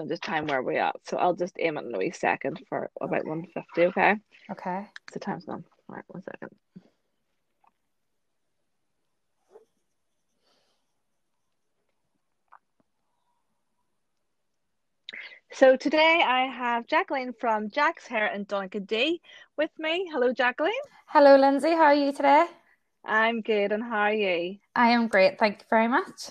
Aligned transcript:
So 0.00 0.06
just 0.06 0.22
time 0.22 0.46
where 0.46 0.62
we 0.62 0.78
at. 0.78 0.96
So 1.04 1.18
I'll 1.18 1.34
just 1.34 1.54
aim 1.58 1.76
it 1.76 1.84
in 1.84 1.94
a 1.94 1.98
wee 1.98 2.10
second 2.10 2.62
for 2.70 2.90
about 3.02 3.20
Okay. 3.20 3.28
150, 3.28 3.86
okay? 3.88 4.16
Okay. 4.50 4.86
So 5.12 5.20
time's 5.20 5.44
gone. 5.44 5.62
All 5.90 5.96
right, 5.96 6.04
one 6.08 6.22
second. 6.22 6.48
So 15.52 15.76
today 15.76 16.22
I 16.26 16.46
have 16.46 16.86
Jacqueline 16.86 17.34
from 17.38 17.68
Jack's 17.68 18.06
Hair 18.06 18.28
in 18.28 18.46
Donaghadee 18.46 19.20
with 19.58 19.70
me. 19.78 20.08
Hello, 20.10 20.32
Jacqueline. 20.32 20.72
Hello, 21.08 21.36
Lindsay. 21.36 21.72
How 21.72 21.92
are 21.92 21.94
you 21.94 22.12
today? 22.12 22.46
I'm 23.04 23.42
good, 23.42 23.72
and 23.72 23.82
how 23.82 23.98
are 23.98 24.14
you? 24.14 24.56
I 24.74 24.92
am 24.92 25.08
great. 25.08 25.38
Thank 25.38 25.58
you 25.58 25.66
very 25.68 25.88
much. 25.88 26.30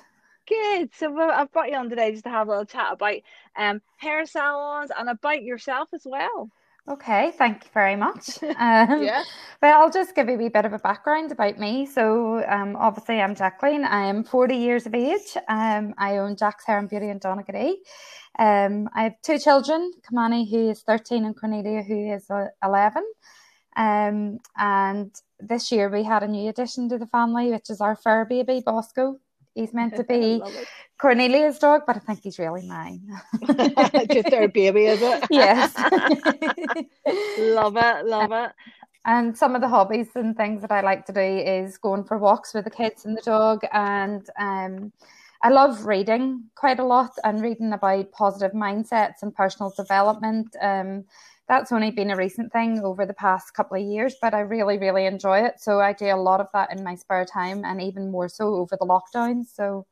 Good. 0.50 0.89
So 0.95 1.11
well, 1.11 1.31
I've 1.31 1.52
brought 1.52 1.70
you 1.70 1.77
on 1.77 1.89
today 1.89 2.11
just 2.11 2.23
to 2.23 2.29
have 2.32 2.47
a 2.47 2.50
little 2.50 2.65
chat 2.65 2.93
about 2.93 3.18
um 3.55 3.82
hair 3.97 4.25
salons 4.25 4.91
and 4.97 5.07
about 5.07 5.43
yourself 5.43 5.89
as 5.93 6.01
well. 6.06 6.50
Okay, 6.89 7.32
thank 7.37 7.65
you 7.65 7.69
very 7.73 7.96
much. 7.96 8.39
Um, 8.59 9.04
Yeah. 9.04 9.23
well, 9.61 9.82
I'll 9.82 9.92
just 9.92 10.15
give 10.15 10.28
you 10.28 10.36
a 10.36 10.37
wee 10.37 10.50
bit 10.50 10.65
of 10.65 10.73
a 10.73 10.79
background 10.79 11.32
about 11.32 11.57
me. 11.59 11.86
So, 11.86 12.43
um, 12.46 12.75
obviously, 12.75 13.21
I'm 13.21 13.36
Jacqueline. 13.36 13.86
I 13.86 14.07
am 14.07 14.23
40 14.23 14.56
years 14.56 14.86
of 14.86 14.93
age. 14.93 15.37
Um, 15.47 15.93
I 15.97 16.18
own 16.18 16.36
Jack's 16.36 16.65
Hair 16.65 16.79
and 16.79 16.89
Beauty 16.89 17.09
in 17.09 17.20
Donaghadee. 17.20 17.75
Um, 18.37 18.89
I 18.93 19.04
have 19.04 19.14
two 19.21 19.37
children, 19.37 19.93
Kamani, 20.01 20.50
who 20.50 20.71
is 20.71 20.81
13, 20.81 21.25
and 21.25 21.39
Cornelia, 21.39 21.84
who 21.84 22.14
is 22.14 22.29
uh, 22.29 22.47
11. 22.64 23.04
Um, 23.78 24.39
and 24.57 25.14
this 25.39 25.71
year 25.71 25.89
we 25.89 26.04
had 26.04 26.23
a 26.23 26.28
new 26.28 26.50
addition 26.50 26.89
to 26.89 26.97
the 26.97 27.07
family, 27.07 27.51
which 27.51 27.70
is 27.70 27.79
our 27.81 27.95
fur 27.95 28.25
baby, 28.25 28.61
Bosco. 28.65 29.20
He's 29.59 29.73
meant 29.73 29.95
to 29.97 30.04
be 30.15 30.41
Cornelia's 30.97 31.59
dog, 31.59 31.81
but 31.86 31.97
I 31.97 32.00
think 32.00 32.22
he's 32.23 32.39
really 32.39 32.66
mine. 32.66 33.02
just 34.11 34.33
our 34.33 34.47
baby, 34.47 34.86
is 34.86 35.02
it? 35.02 35.25
yes. 35.30 35.73
love 37.38 37.75
it, 37.78 38.06
love 38.06 38.31
it. 38.31 38.52
And 39.06 39.38
some 39.38 39.56
of 39.56 39.61
the 39.61 39.67
hobbies 39.67 40.09
and 40.16 40.36
things 40.36 40.61
that 40.61 40.72
I 40.72 40.81
like 40.81 41.06
to 41.06 41.14
do 41.14 41.19
is 41.22 41.78
going 41.78 42.03
for 42.03 42.17
walks 42.17 42.53
with 42.53 42.66
the 42.66 42.72
kids 42.72 43.06
and 43.06 43.17
the 43.17 43.22
dog. 43.22 43.61
And 43.72 44.30
um, 44.38 44.94
I 45.42 45.50
love 45.50 45.86
reading 45.86 46.44
quite 46.56 46.80
a 46.80 46.86
lot 46.86 47.12
and 47.23 47.41
reading 47.41 47.73
about 47.73 48.12
positive 48.12 48.56
mindsets 48.56 49.22
and 49.22 49.34
personal 49.34 49.73
development. 49.75 50.56
Um, 50.62 51.06
that's 51.50 51.72
only 51.72 51.89
been 51.89 52.11
a 52.11 52.16
recent 52.16 52.53
thing 52.53 52.80
over 52.81 53.05
the 53.08 53.14
past 53.14 53.55
couple 53.55 53.75
of 53.75 53.83
years, 53.83 54.16
but 54.22 54.36
I 54.36 54.42
really, 54.42 54.78
really 54.78 55.08
enjoy 55.08 55.39
it. 55.39 55.56
So 55.58 55.80
I 55.80 55.94
do 55.94 56.06
a 56.06 56.16
lot 56.16 56.39
of 56.39 56.47
that 56.53 56.72
in 56.72 56.83
my 56.83 56.95
spare 56.95 57.25
time 57.25 57.66
and 57.66 57.81
even 57.81 58.11
more 58.11 58.30
so 58.30 58.53
over 58.53 58.78
the 58.80 58.86
lockdown. 58.86 59.44
So, 59.45 59.88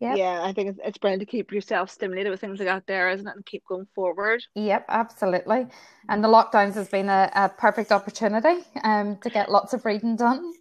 yeah. 0.00 0.16
Yeah, 0.16 0.42
I 0.42 0.52
think 0.52 0.70
it's, 0.70 0.80
it's 0.84 0.98
brilliant 0.98 1.20
to 1.20 1.26
keep 1.26 1.52
yourself 1.52 1.90
stimulated 1.90 2.32
with 2.32 2.40
things 2.40 2.58
like 2.58 2.66
that 2.66 2.88
there, 2.88 3.08
isn't 3.08 3.26
it? 3.26 3.36
And 3.36 3.46
keep 3.46 3.64
going 3.66 3.86
forward. 3.94 4.42
Yep, 4.56 4.86
absolutely. 4.88 5.68
And 6.08 6.24
the 6.24 6.28
lockdowns 6.28 6.74
has 6.74 6.88
been 6.88 7.08
a, 7.08 7.30
a 7.34 7.48
perfect 7.50 7.92
opportunity 7.92 8.64
um, 8.82 9.16
to 9.18 9.30
get 9.30 9.48
lots 9.48 9.74
of 9.74 9.84
reading 9.84 10.16
done. 10.16 10.52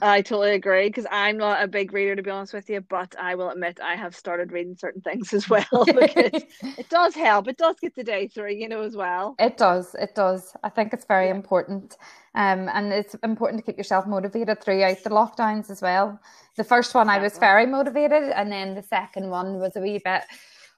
I 0.00 0.22
totally 0.22 0.52
agree 0.52 0.88
because 0.88 1.06
I'm 1.10 1.38
not 1.38 1.62
a 1.62 1.66
big 1.66 1.92
reader 1.92 2.14
to 2.14 2.22
be 2.22 2.30
honest 2.30 2.54
with 2.54 2.68
you, 2.70 2.80
but 2.82 3.16
I 3.18 3.34
will 3.34 3.50
admit 3.50 3.80
I 3.82 3.96
have 3.96 4.14
started 4.14 4.52
reading 4.52 4.76
certain 4.76 5.00
things 5.00 5.32
as 5.38 5.48
well 5.48 5.66
because 5.86 6.44
it 6.76 6.88
does 6.88 7.14
help. 7.14 7.48
It 7.48 7.56
does 7.56 7.76
get 7.80 7.94
the 7.94 8.04
day 8.04 8.28
through, 8.28 8.52
you 8.52 8.68
know, 8.68 8.82
as 8.82 8.96
well. 8.96 9.34
It 9.38 9.56
does. 9.56 9.94
It 9.94 10.14
does. 10.14 10.54
I 10.62 10.68
think 10.68 10.92
it's 10.92 11.04
very 11.04 11.28
Yeah. 11.28 11.34
important. 11.34 11.96
Um, 12.34 12.68
and 12.68 12.92
it's 12.92 13.14
important 13.22 13.58
to 13.60 13.66
keep 13.66 13.78
yourself 13.78 14.06
motivated 14.06 14.62
throughout 14.62 15.02
the 15.02 15.10
lockdowns 15.10 15.70
as 15.70 15.82
well. 15.82 16.20
The 16.56 16.64
first 16.64 16.94
one, 16.94 17.08
I 17.08 17.18
was 17.18 17.38
very 17.38 17.66
motivated, 17.66 18.30
and 18.30 18.52
then 18.52 18.74
the 18.74 18.82
second 18.82 19.30
one 19.30 19.58
was 19.58 19.74
a 19.76 19.80
wee 19.80 20.00
bit, 20.04 20.22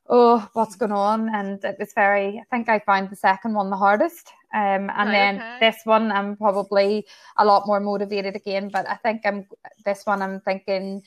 oh, 0.08 0.48
what's 0.54 0.76
going 0.76 0.92
on? 0.92 1.34
And 1.34 1.62
it 1.64 1.76
was 1.78 1.92
very, 1.94 2.38
I 2.38 2.44
think 2.50 2.68
I 2.68 2.78
found 2.78 3.10
the 3.10 3.16
second 3.16 3.54
one 3.54 3.70
the 3.70 3.76
hardest. 3.76 4.32
Um, 4.52 4.90
and 4.90 5.08
Right, 5.08 5.12
then 5.12 5.36
okay. 5.36 5.58
this 5.60 5.80
one, 5.84 6.10
I'm 6.10 6.36
probably 6.36 7.06
a 7.36 7.44
lot 7.44 7.66
more 7.66 7.80
motivated 7.80 8.36
again. 8.36 8.68
But 8.68 8.88
I 8.88 8.96
think 8.96 9.22
I'm 9.24 9.46
this 9.84 10.04
one, 10.04 10.22
I'm 10.22 10.40
thinking 10.40 11.02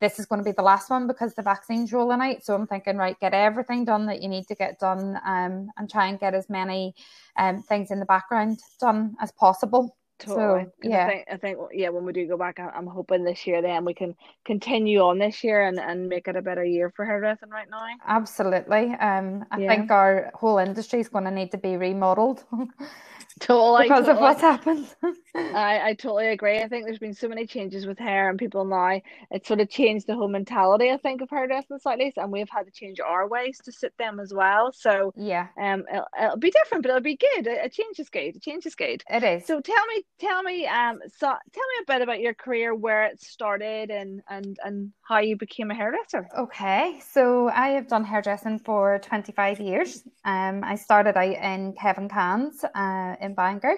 this 0.00 0.18
is 0.18 0.26
going 0.26 0.40
to 0.40 0.44
be 0.44 0.52
the 0.52 0.62
last 0.62 0.90
one 0.90 1.06
because 1.06 1.34
the 1.34 1.42
vaccine's 1.42 1.92
rolling 1.92 2.20
out. 2.20 2.44
So 2.44 2.54
I'm 2.54 2.66
thinking, 2.66 2.96
right, 2.96 3.18
get 3.20 3.32
everything 3.34 3.84
done 3.84 4.06
that 4.06 4.22
you 4.22 4.28
need 4.28 4.46
to 4.48 4.54
get 4.54 4.78
done, 4.78 5.18
um, 5.26 5.70
and 5.76 5.90
try 5.90 6.06
and 6.08 6.20
get 6.20 6.34
as 6.34 6.48
many 6.50 6.94
um 7.36 7.62
things 7.62 7.90
in 7.90 7.98
the 8.00 8.06
background 8.06 8.58
done 8.80 9.16
as 9.20 9.32
possible. 9.32 9.96
Totally. 10.18 10.64
So, 10.64 10.88
yeah. 10.88 11.06
I 11.06 11.10
think, 11.10 11.28
I 11.32 11.36
think, 11.36 11.58
yeah, 11.72 11.88
when 11.88 12.04
we 12.04 12.12
do 12.12 12.26
go 12.26 12.36
back, 12.36 12.58
I'm 12.60 12.86
hoping 12.86 13.24
this 13.24 13.46
year 13.46 13.60
then 13.62 13.84
we 13.84 13.94
can 13.94 14.14
continue 14.44 15.00
on 15.00 15.18
this 15.18 15.42
year 15.42 15.62
and, 15.66 15.78
and 15.78 16.08
make 16.08 16.28
it 16.28 16.36
a 16.36 16.42
better 16.42 16.64
year 16.64 16.92
for 16.94 17.04
hairdressing 17.04 17.50
right 17.50 17.68
now. 17.68 17.86
Absolutely. 18.06 18.94
Um, 18.94 19.44
I 19.50 19.58
Yeah. 19.60 19.68
think 19.68 19.90
our 19.90 20.30
whole 20.34 20.58
industry 20.58 21.00
is 21.00 21.08
going 21.08 21.24
to 21.24 21.30
need 21.30 21.50
to 21.50 21.58
be 21.58 21.76
remodeled 21.76 22.44
Totally. 23.40 23.84
because 23.84 24.00
of 24.08 24.16
totally. 24.16 24.22
what's 24.22 24.40
happened. 24.40 24.86
I, 25.34 25.80
I 25.88 25.94
totally 25.94 26.28
agree. 26.28 26.58
I 26.58 26.68
think 26.68 26.84
there's 26.84 26.98
been 26.98 27.14
so 27.14 27.28
many 27.28 27.46
changes 27.46 27.86
with 27.86 27.98
hair 27.98 28.28
and 28.30 28.38
people 28.38 28.64
now. 28.64 29.00
It's 29.30 29.48
sort 29.48 29.60
of 29.60 29.68
changed 29.68 30.06
the 30.06 30.14
whole 30.14 30.28
mentality, 30.28 30.90
I 30.90 30.96
think, 30.98 31.20
of 31.20 31.30
hairdressing 31.30 31.78
slightly, 31.78 32.12
and 32.16 32.30
we've 32.30 32.48
had 32.50 32.66
to 32.66 32.70
change 32.70 33.00
our 33.00 33.28
ways 33.28 33.58
to 33.64 33.72
suit 33.72 33.92
them 33.98 34.20
as 34.20 34.32
well. 34.32 34.72
So, 34.72 35.12
yeah, 35.16 35.48
um, 35.60 35.84
it'll, 35.92 36.06
it'll 36.20 36.36
be 36.38 36.50
different, 36.50 36.82
but 36.82 36.90
it'll 36.90 37.02
be 37.02 37.16
good. 37.16 37.46
A, 37.46 37.64
a 37.64 37.68
change 37.68 37.98
is 37.98 38.08
good. 38.08 38.36
A 38.36 38.40
change 38.40 38.66
is 38.66 38.74
good. 38.74 39.02
it 39.10 39.22
is. 39.22 39.46
So 39.46 39.60
tell 39.60 39.86
me, 39.86 40.04
tell 40.20 40.42
me, 40.42 40.66
um, 40.66 41.00
so 41.16 41.26
tell 41.26 41.32
me 41.32 41.82
a 41.82 41.92
bit 41.92 42.02
about 42.02 42.20
your 42.20 42.34
career, 42.34 42.74
where 42.74 43.04
it 43.04 43.20
started, 43.20 43.90
and 43.90 44.22
and 44.28 44.56
and 44.64 44.92
how 45.02 45.18
you 45.18 45.36
became 45.36 45.70
a 45.70 45.74
hairdresser. 45.74 46.28
Okay, 46.38 47.00
so 47.00 47.48
I 47.48 47.68
have 47.70 47.88
done 47.88 48.04
hairdressing 48.04 48.60
for 48.60 48.98
25 49.00 49.60
years. 49.60 50.02
Um, 50.24 50.62
I 50.64 50.76
started 50.76 51.16
out 51.16 51.24
in 51.24 51.74
Kevin 51.74 52.08
Cairns 52.08 52.64
uh, 52.74 53.16
in 53.24 53.34
Bangor, 53.34 53.76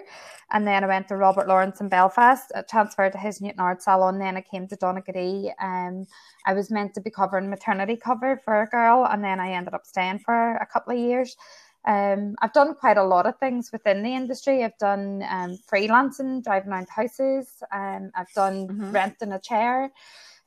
and 0.51 0.67
then 0.67 0.85
I 0.85 0.87
went 0.87 1.09
to 1.09 1.17
Robert 1.17 1.49
Lawrence 1.49 1.81
in 1.81 1.89
Belfast, 1.89 2.53
uh, 2.55 2.63
transferred 2.69 3.13
to 3.13 3.19
his 3.19 3.41
Newtownards 3.41 3.83
Salon. 3.83 4.19
Then 4.19 4.37
I 4.37 4.43
came 4.43 4.67
to 4.69 4.77
Donaghadee. 4.77 5.53
Um, 5.61 6.07
I 6.45 6.53
was 6.53 6.71
meant 6.71 6.95
to 6.95 7.01
be 7.01 7.11
covering 7.11 7.49
maternity 7.49 7.97
cover 7.97 8.41
for 8.45 8.63
a 8.63 8.67
girl, 8.67 9.07
and 9.11 9.25
then 9.25 9.41
I 9.41 9.53
ended 9.53 9.75
up 9.75 9.87
staying 9.87 10.19
for 10.21 10.57
a 10.57 10.67
couple 10.67 10.93
of 10.93 10.99
years. 10.99 11.37
Um, 11.87 12.35
I've 12.43 12.53
done 12.53 12.75
quite 12.75 12.99
a 12.99 13.05
lot 13.05 13.27
of 13.27 13.39
things 13.39 13.71
within 13.71 14.03
the 14.03 14.15
industry. 14.15 14.65
I've 14.65 14.77
done 14.79 15.25
um, 15.31 15.57
freelancing, 15.73 16.43
driving 16.43 16.73
around 16.73 16.89
houses. 16.89 17.63
Um, 17.73 18.11
I've 18.15 18.33
done 18.35 18.69
Mhm. 18.69 18.93
renting 18.93 19.33
a 19.33 19.39
chair 19.39 19.93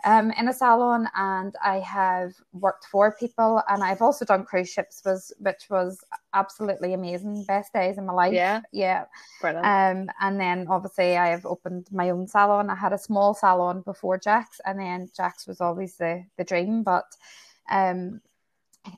um, 0.05 0.31
in 0.31 0.47
a 0.47 0.53
salon, 0.53 1.07
and 1.15 1.53
I 1.63 1.79
have 1.79 2.33
worked 2.53 2.85
for 2.85 3.11
people, 3.11 3.61
and 3.67 3.83
I've 3.83 4.01
also 4.01 4.25
done 4.25 4.45
cruise 4.45 4.69
ships, 4.69 5.01
was 5.05 5.33
which 5.39 5.67
was 5.69 5.99
absolutely 6.33 6.93
amazing, 6.93 7.43
best 7.45 7.73
days 7.73 7.97
in 7.97 8.05
my 8.05 8.13
life. 8.13 8.33
Yeah. 8.33 8.61
yeah. 8.71 9.05
Brilliant. 9.41 9.65
Um, 9.65 10.09
and 10.21 10.39
then 10.39 10.67
obviously 10.69 11.17
I 11.17 11.27
have 11.29 11.45
opened 11.45 11.87
my 11.91 12.09
own 12.11 12.27
salon. 12.27 12.69
I 12.69 12.75
had 12.75 12.93
a 12.93 12.97
small 12.97 13.33
salon 13.33 13.81
before 13.81 14.17
Jack's, 14.17 14.61
and 14.65 14.79
then 14.79 15.09
Jack's 15.15 15.47
was 15.47 15.59
always 15.61 15.97
the 15.97 16.23
the 16.37 16.43
dream, 16.45 16.83
but 16.83 17.05
um, 17.69 18.21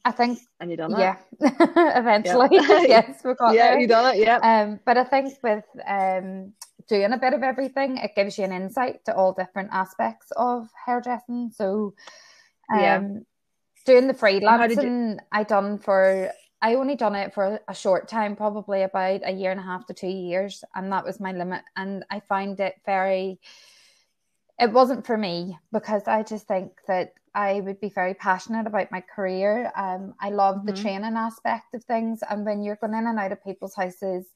I 0.06 0.12
think 0.12 0.40
and 0.60 0.70
you 0.70 0.78
done 0.78 0.94
it. 0.94 1.00
yeah, 1.00 1.18
eventually 1.98 2.50
Yeah. 2.52 2.82
yes, 2.88 3.22
we 3.24 3.34
got 3.40 3.56
Yeah, 3.56 3.72
there. 3.72 3.80
you 3.80 3.88
done 3.88 4.16
it. 4.16 4.20
Yeah. 4.20 4.38
Um, 4.38 4.80
but 4.86 4.98
I 4.98 5.04
think 5.04 5.34
with 5.42 5.66
um, 5.88 6.54
doing 6.88 7.14
a 7.14 7.18
bit 7.18 7.34
of 7.34 7.44
everything, 7.44 7.98
it 7.98 8.16
gives 8.16 8.38
you 8.38 8.46
an 8.46 8.52
insight 8.52 9.06
to 9.06 9.16
all 9.16 9.34
different 9.34 9.70
aspects 9.72 10.32
of 10.32 10.70
hairdressing. 10.86 11.52
So, 11.52 11.94
um, 12.72 12.80
Yeah. 12.80 13.02
doing 13.86 14.08
the 14.08 14.14
did 14.68 14.78
you- 14.84 15.20
I 15.32 15.44
done 15.44 15.78
for 15.80 16.32
I 16.64 16.76
only 16.76 16.96
done 16.96 17.16
it 17.16 17.34
for 17.34 17.60
a 17.68 17.74
short 17.74 18.08
time, 18.08 18.36
probably 18.36 18.84
about 18.84 19.22
a 19.24 19.32
year 19.32 19.50
and 19.50 19.60
a 19.60 19.64
half 19.64 19.88
to 19.88 19.96
two 19.96 20.08
years, 20.08 20.64
and 20.76 20.92
that 20.92 21.04
was 21.04 21.20
my 21.20 21.32
limit. 21.32 21.64
And 21.76 22.06
I 22.12 22.20
find 22.20 22.60
it 22.60 22.76
very. 22.86 23.40
It 24.60 24.72
wasn't 24.72 25.08
for 25.08 25.18
me 25.18 25.58
because 25.72 26.08
I 26.08 26.22
just 26.22 26.48
think 26.48 26.80
that 26.88 27.14
I 27.34 27.62
would 27.62 27.80
be 27.80 27.90
very 27.90 28.14
passionate 28.14 28.68
about 28.68 28.92
my 28.92 29.02
career. 29.02 29.72
Um, 29.76 30.14
I 30.20 30.30
love 30.30 30.68
the 30.68 30.74
Mhm. 30.74 30.82
training 30.82 31.16
aspect 31.16 31.74
of 31.74 31.84
things, 31.86 32.22
and 32.30 32.46
when 32.46 32.62
you're 32.62 32.76
going 32.76 32.94
in 32.94 33.08
and 33.08 33.18
out 33.18 33.32
of 33.32 33.44
people's 33.44 33.74
houses, 33.74 34.28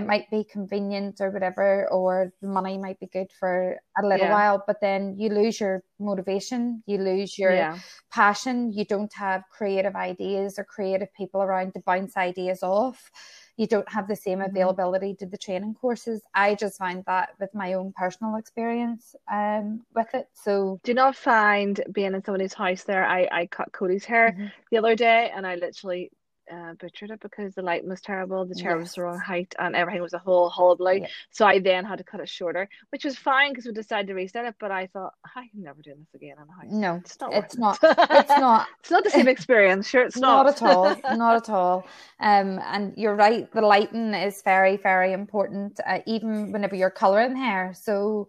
it 0.00 0.06
might 0.06 0.30
be 0.30 0.44
convenient 0.44 1.20
or 1.20 1.30
whatever, 1.30 1.88
or 1.90 2.32
the 2.40 2.48
money 2.48 2.78
might 2.78 2.98
be 3.00 3.06
good 3.06 3.30
for 3.38 3.76
a 3.98 4.02
little 4.06 4.26
Yeah. 4.26 4.32
while, 4.32 4.64
but 4.66 4.80
then 4.80 5.16
you 5.18 5.28
lose 5.28 5.60
your 5.60 5.82
motivation, 5.98 6.82
you 6.86 6.98
lose 6.98 7.38
your 7.38 7.52
yeah. 7.52 7.78
passion, 8.10 8.72
you 8.72 8.84
don't 8.84 9.12
have 9.14 9.42
creative 9.50 9.94
ideas 9.94 10.58
or 10.58 10.64
creative 10.64 11.12
people 11.14 11.42
around 11.42 11.72
to 11.74 11.80
bounce 11.80 12.16
ideas 12.16 12.62
off. 12.62 13.10
You 13.56 13.66
don't 13.66 13.88
have 13.92 14.08
the 14.08 14.16
same 14.16 14.40
Mhm. 14.40 14.50
availability 14.50 15.14
to 15.16 15.26
the 15.26 15.36
training 15.36 15.74
courses. 15.74 16.22
I 16.34 16.54
just 16.54 16.78
find 16.78 17.04
that 17.06 17.30
with 17.38 17.54
my 17.54 17.74
own 17.74 17.92
personal 17.94 18.36
experience 18.36 19.14
um, 19.30 19.84
with 19.94 20.14
it. 20.14 20.28
So 20.32 20.80
Do 20.82 20.92
you 20.92 20.94
not 20.94 21.14
find 21.16 21.80
being 21.92 22.14
in 22.14 22.24
somebody's 22.24 22.54
house 22.54 22.84
there? 22.84 23.04
I, 23.04 23.28
I 23.30 23.46
cut 23.46 23.70
Cody's 23.72 24.06
hair 24.06 24.32
Mhm. 24.32 24.50
the 24.70 24.78
other 24.78 24.96
day 24.96 25.30
and 25.34 25.46
I 25.46 25.56
literally 25.56 26.10
uh, 26.52 26.74
butchered 26.74 27.10
it 27.10 27.20
because 27.20 27.54
the 27.54 27.62
light 27.62 27.84
was 27.84 28.00
terrible, 28.00 28.44
the 28.44 28.54
chair 28.54 28.76
yes. 28.76 28.82
was 28.82 28.94
the 28.94 29.02
wrong 29.02 29.18
height, 29.18 29.54
and 29.58 29.74
everything 29.76 30.02
was 30.02 30.12
a 30.12 30.18
whole 30.18 30.48
hullabaloo. 30.48 31.00
Yeah. 31.00 31.06
So 31.30 31.46
I 31.46 31.58
then 31.58 31.84
had 31.84 31.98
to 31.98 32.04
cut 32.04 32.20
it 32.20 32.28
shorter, 32.28 32.68
which 32.90 33.04
was 33.04 33.16
fine 33.16 33.50
because 33.50 33.66
we 33.66 33.72
decided 33.72 34.08
to 34.08 34.14
reset 34.14 34.44
it. 34.44 34.54
But 34.58 34.70
I 34.70 34.86
thought 34.88 35.14
I 35.24 35.48
can 35.48 35.62
never 35.62 35.82
do 35.82 35.94
this 35.96 36.14
again 36.14 36.36
in 36.36 36.48
a 36.48 36.52
house. 36.52 36.72
No, 36.72 36.96
it's 36.96 37.18
not. 37.20 37.32
It's 37.32 37.56
not. 37.56 37.78
It's 37.82 38.28
not. 38.40 38.68
it's 38.80 38.90
not 38.90 39.04
the 39.04 39.10
same 39.10 39.28
experience. 39.28 39.88
Sure, 39.88 40.04
it's 40.04 40.16
not. 40.16 40.46
Not 40.46 40.56
at 40.56 40.62
all. 40.62 41.16
Not 41.16 41.36
at 41.36 41.50
all. 41.50 41.86
Um, 42.20 42.60
and 42.64 42.94
you're 42.96 43.14
right. 43.14 43.50
The 43.52 43.60
lighting 43.60 44.14
is 44.14 44.42
very, 44.42 44.76
very 44.76 45.12
important. 45.12 45.80
Uh, 45.86 46.00
even 46.06 46.52
whenever 46.52 46.76
you're 46.76 46.90
coloring 46.90 47.36
hair, 47.36 47.74
so 47.74 48.28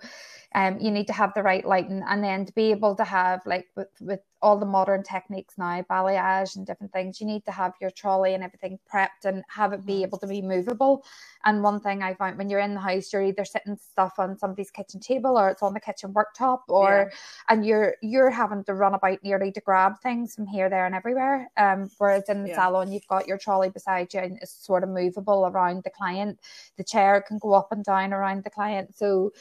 um, 0.56 0.80
you 0.80 0.92
need 0.92 1.07
to 1.07 1.14
have 1.14 1.34
the 1.34 1.44
right 1.44 1.66
lighting 1.66 2.04
and 2.07 2.24
then 2.24 2.46
to 2.46 2.54
be 2.54 2.72
able 2.72 2.96
to 2.96 3.04
have 3.04 3.42
like 3.46 3.68
with, 3.75 3.90
with 4.02 4.19
all 4.42 4.58
the 4.58 4.66
modern 4.66 5.04
techniques 5.04 5.56
now 5.58 5.82
balayage 5.90 6.56
and 6.56 6.66
different 6.66 6.92
things 6.92 7.22
you 7.22 7.28
need 7.28 7.46
to 7.46 7.52
have 7.52 7.74
your 7.80 7.92
trolley 7.92 8.34
and 8.34 8.44
everything 8.44 8.80
prepped 8.92 9.26
and 9.26 9.44
have 9.48 9.72
it 9.72 9.86
be 9.86 10.02
able 10.02 10.18
to 10.18 10.28
be 10.28 10.42
movable. 10.42 11.04
And 11.46 11.64
one 11.64 11.80
thing 11.80 12.02
i 12.02 12.14
find 12.14 12.38
when 12.38 12.50
you're 12.50 12.60
in 12.60 12.74
the 12.74 12.80
house 12.80 13.12
you're 13.14 13.24
either 13.24 13.46
sitting 13.46 13.78
stuff 13.78 14.14
on 14.18 14.38
somebody's 14.38 14.72
kitchen 14.72 15.00
table 15.00 15.38
or 15.38 15.50
it's 15.50 15.62
on 15.62 15.74
the 15.74 15.80
kitchen 15.80 16.14
worktop 16.14 16.60
or 16.68 17.10
yeah. 17.10 17.18
and 17.50 17.66
you're 17.66 17.96
you're 18.02 18.30
having 18.30 18.64
to 18.64 18.74
run 18.74 18.94
about 18.94 19.20
nearly 19.24 19.52
to 19.52 19.62
grab 19.62 20.00
things 20.02 20.36
from 20.36 20.48
here 20.48 20.70
there 20.70 20.86
and 20.86 20.96
everywhere. 20.96 21.50
Um 21.58 21.90
whereas 21.98 22.30
in 22.30 22.44
the 22.44 22.50
yeah. 22.50 22.56
salon 22.56 22.92
you've 22.92 23.08
got 23.08 23.28
your 23.28 23.38
trolley 23.38 23.70
beside 23.70 24.14
you 24.14 24.22
and 24.22 24.38
it's 24.42 24.66
sort 24.66 24.84
of 24.84 24.90
movable 24.90 25.46
around 25.46 25.84
the 25.84 25.90
client. 25.92 26.40
The 26.78 26.84
chair 26.84 27.24
can 27.28 27.38
go 27.38 27.54
up 27.54 27.72
and 27.72 27.84
down 27.84 28.14
around 28.14 28.44
the 28.44 28.50
client. 28.50 28.96
So 28.96 29.32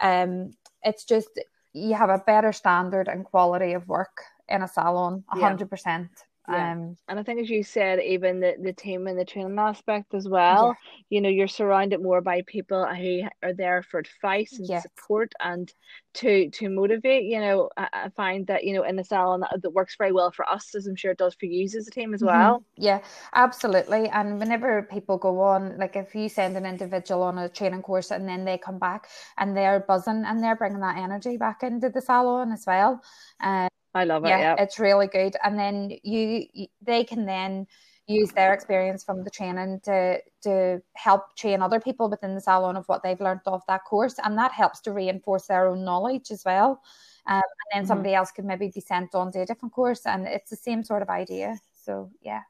um 0.00 0.52
it's 0.82 1.04
just 1.04 1.28
you 1.72 1.94
have 1.94 2.10
a 2.10 2.22
better 2.26 2.52
standard 2.52 3.08
and 3.08 3.24
quality 3.24 3.72
of 3.72 3.86
work 3.86 4.22
in 4.48 4.62
a 4.62 4.68
salon, 4.68 5.24
hundred 5.28 5.66
yeah. 5.66 5.70
percent. 5.70 6.10
Yeah. 6.48 6.72
Um, 6.72 6.96
and 7.08 7.18
I 7.18 7.22
think, 7.22 7.40
as 7.40 7.50
you 7.50 7.62
said, 7.62 8.00
even 8.00 8.40
the, 8.40 8.54
the 8.62 8.72
team 8.72 9.06
and 9.06 9.18
the 9.18 9.24
training 9.24 9.58
aspect 9.58 10.14
as 10.14 10.26
well, 10.26 10.68
yeah. 10.68 11.04
you 11.10 11.20
know, 11.20 11.28
you're 11.28 11.46
surrounded 11.46 12.02
more 12.02 12.22
by 12.22 12.42
people 12.46 12.86
who 12.86 13.22
are 13.42 13.52
there 13.52 13.82
for 13.82 14.00
advice 14.00 14.54
and 14.58 14.66
yes. 14.66 14.82
support 14.82 15.32
and 15.40 15.70
to 16.14 16.48
to 16.50 16.70
motivate. 16.70 17.24
You 17.24 17.40
know, 17.40 17.68
I, 17.76 17.88
I, 17.92 18.08
find 18.16 18.46
that, 18.46 18.64
you 18.64 18.72
know, 18.72 18.82
in 18.84 18.96
the 18.96 19.04
salon 19.04 19.40
that, 19.40 19.60
that, 19.60 19.70
works 19.70 19.96
very 19.98 20.12
well 20.12 20.30
for 20.30 20.48
us, 20.48 20.74
as 20.74 20.86
I'm 20.86 20.96
sure 20.96 21.10
it 21.10 21.18
does 21.18 21.34
for 21.38 21.44
you 21.44 21.64
as 21.64 21.86
a 21.86 21.90
team 21.90 22.14
as 22.14 22.20
mm-hmm. 22.20 22.28
well. 22.28 22.60
Mm-hmm. 22.60 22.84
Yeah, 22.84 23.00
absolutely. 23.34 24.08
And 24.08 24.40
whenever 24.40 24.88
people 24.90 25.18
go 25.18 25.40
on, 25.40 25.76
like 25.76 25.96
if 25.96 26.14
you 26.14 26.30
send 26.30 26.56
an 26.56 26.64
individual 26.64 27.24
on 27.24 27.36
a 27.36 27.50
training 27.50 27.82
course 27.82 28.10
and 28.10 28.26
then 28.26 28.46
they 28.46 28.56
come 28.56 28.78
back 28.78 29.08
and 29.36 29.54
they're 29.54 29.80
buzzing 29.80 30.24
and 30.26 30.42
they're 30.42 30.56
bringing 30.56 30.80
that 30.80 30.96
energy 30.96 31.36
back 31.36 31.62
into 31.62 31.90
the 31.90 32.00
salon 32.00 32.52
as 32.52 32.64
well. 32.66 33.02
Um, 33.40 33.68
I 33.94 34.04
love 34.04 34.24
it. 34.24 34.28
Yeah, 34.28 34.40
yeah, 34.40 34.56
it's 34.58 34.78
really 34.78 35.06
good. 35.06 35.36
And 35.42 35.58
then 35.58 35.90
you, 36.02 36.44
you, 36.52 36.66
they 36.82 37.04
can 37.04 37.26
then 37.26 37.66
use 38.06 38.32
their 38.32 38.54
experience 38.54 39.04
from 39.04 39.22
the 39.22 39.30
training 39.30 39.80
to 39.84 40.18
to 40.42 40.82
help 40.94 41.36
train 41.36 41.60
other 41.60 41.78
people 41.78 42.08
within 42.08 42.34
the 42.34 42.40
salon 42.40 42.76
of 42.76 42.86
what 42.86 43.02
they've 43.02 43.20
learned 43.20 43.40
off 43.46 43.66
that 43.66 43.84
course, 43.84 44.16
and 44.22 44.38
that 44.38 44.52
helps 44.52 44.80
to 44.80 44.92
reinforce 44.92 45.46
their 45.46 45.66
own 45.66 45.84
knowledge 45.84 46.30
as 46.30 46.44
well. 46.44 46.80
Um, 47.26 47.36
and 47.36 47.42
then 47.72 47.82
mm-hmm. 47.82 47.88
somebody 47.88 48.14
else 48.14 48.30
could 48.30 48.46
maybe 48.46 48.70
be 48.74 48.80
sent 48.80 49.14
on 49.14 49.30
to 49.32 49.42
a 49.42 49.46
different 49.46 49.74
course, 49.74 50.06
and 50.06 50.26
it's 50.26 50.50
the 50.50 50.56
same 50.56 50.82
sort 50.82 51.02
of 51.02 51.10
idea. 51.10 51.58
So 51.84 52.10
yeah. 52.22 52.42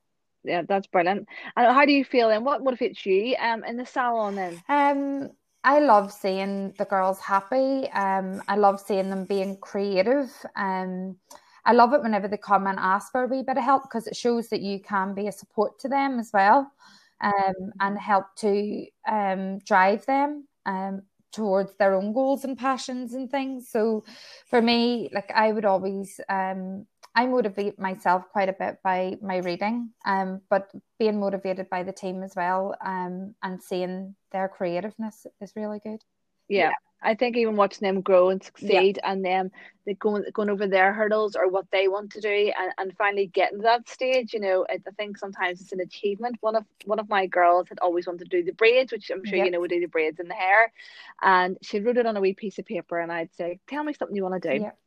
Yeah, 0.44 0.62
that's 0.62 0.86
brilliant. 0.86 1.28
And 1.56 1.74
how 1.74 1.84
do 1.84 1.92
you 1.92 2.04
feel 2.04 2.28
then? 2.28 2.44
What 2.44 2.62
motivates 2.62 3.04
you 3.04 3.34
um 3.40 3.64
in 3.64 3.76
the 3.76 3.84
salon 3.84 4.36
then? 4.36 4.62
Um 4.68 5.30
I 5.64 5.80
love 5.80 6.12
seeing 6.12 6.72
the 6.78 6.84
girls 6.84 7.18
happy. 7.20 7.88
Um, 7.90 8.42
I 8.48 8.56
love 8.56 8.80
seeing 8.80 9.10
them 9.10 9.24
being 9.24 9.56
creative. 9.58 10.30
Um, 10.56 11.16
I 11.64 11.72
love 11.72 11.92
it 11.92 12.02
whenever 12.02 12.28
they 12.28 12.36
come 12.38 12.66
and 12.66 12.78
ask 12.78 13.12
for 13.12 13.24
a 13.24 13.26
wee 13.26 13.42
bit 13.42 13.58
of 13.58 13.64
help 13.64 13.82
because 13.82 14.06
it 14.06 14.16
shows 14.16 14.48
that 14.48 14.60
you 14.60 14.80
can 14.80 15.14
be 15.14 15.26
a 15.26 15.32
support 15.32 15.78
to 15.80 15.88
them 15.88 16.18
as 16.18 16.30
well, 16.32 16.72
um, 17.20 17.72
and 17.80 17.98
help 17.98 18.26
to 18.36 18.86
um, 19.06 19.58
drive 19.58 20.06
them 20.06 20.46
um, 20.64 21.02
towards 21.32 21.76
their 21.76 21.94
own 21.94 22.12
goals 22.14 22.44
and 22.44 22.56
passions 22.56 23.12
and 23.12 23.30
things. 23.30 23.68
So, 23.68 24.04
for 24.46 24.62
me, 24.62 25.10
like 25.12 25.30
I 25.34 25.52
would 25.52 25.64
always 25.66 26.20
um, 26.30 26.86
I 27.14 27.26
motivate 27.26 27.78
myself 27.78 28.24
quite 28.32 28.48
a 28.48 28.52
bit 28.52 28.78
by 28.82 29.16
my 29.20 29.38
reading, 29.38 29.90
um, 30.04 30.40
but 30.48 30.70
being 30.98 31.18
motivated 31.18 31.68
by 31.70 31.82
the 31.82 31.92
team 31.92 32.22
as 32.22 32.34
well, 32.36 32.74
um, 32.84 33.34
and 33.42 33.62
seeing 33.62 34.14
their 34.32 34.48
creativeness 34.48 35.26
is 35.40 35.52
really 35.56 35.80
good. 35.80 36.02
Yeah. 36.48 36.68
yeah. 36.68 36.72
I 37.00 37.14
think 37.14 37.36
even 37.36 37.56
watching 37.56 37.86
them 37.86 38.00
grow 38.00 38.30
and 38.30 38.42
succeed 38.42 38.98
yeah. 39.00 39.12
and 39.12 39.24
them 39.24 39.50
they 39.86 39.94
going 39.94 40.24
going 40.32 40.50
over 40.50 40.66
their 40.66 40.92
hurdles 40.92 41.36
or 41.36 41.48
what 41.48 41.66
they 41.70 41.86
want 41.86 42.10
to 42.12 42.20
do 42.20 42.52
and, 42.58 42.72
and 42.76 42.96
finally 42.96 43.26
getting 43.26 43.58
to 43.58 43.62
that 43.62 43.88
stage, 43.88 44.34
you 44.34 44.40
know, 44.40 44.66
I, 44.68 44.74
I 44.74 44.90
think 44.96 45.16
sometimes 45.16 45.60
it's 45.60 45.72
an 45.72 45.80
achievement. 45.80 46.36
One 46.40 46.56
of 46.56 46.64
one 46.84 46.98
of 46.98 47.08
my 47.08 47.26
girls 47.26 47.68
had 47.68 47.78
always 47.80 48.06
wanted 48.06 48.30
to 48.30 48.36
do 48.36 48.42
the 48.42 48.52
braids, 48.52 48.92
which 48.92 49.10
I'm 49.10 49.24
sure 49.24 49.38
yep. 49.38 49.46
you 49.46 49.52
know 49.52 49.60
we 49.60 49.68
do 49.68 49.80
the 49.80 49.86
braids 49.86 50.18
in 50.18 50.28
the 50.28 50.34
hair. 50.34 50.72
And 51.22 51.56
she 51.62 51.78
wrote 51.80 51.96
it 51.96 52.06
on 52.06 52.16
a 52.16 52.20
wee 52.20 52.34
piece 52.34 52.58
of 52.58 52.66
paper 52.66 52.98
and 52.98 53.12
I'd 53.12 53.34
say, 53.36 53.60
Tell 53.68 53.84
me 53.84 53.92
something 53.92 54.16
you 54.16 54.24
want 54.24 54.42
to 54.42 54.56
do. 54.56 54.62
Yep. 54.64 54.78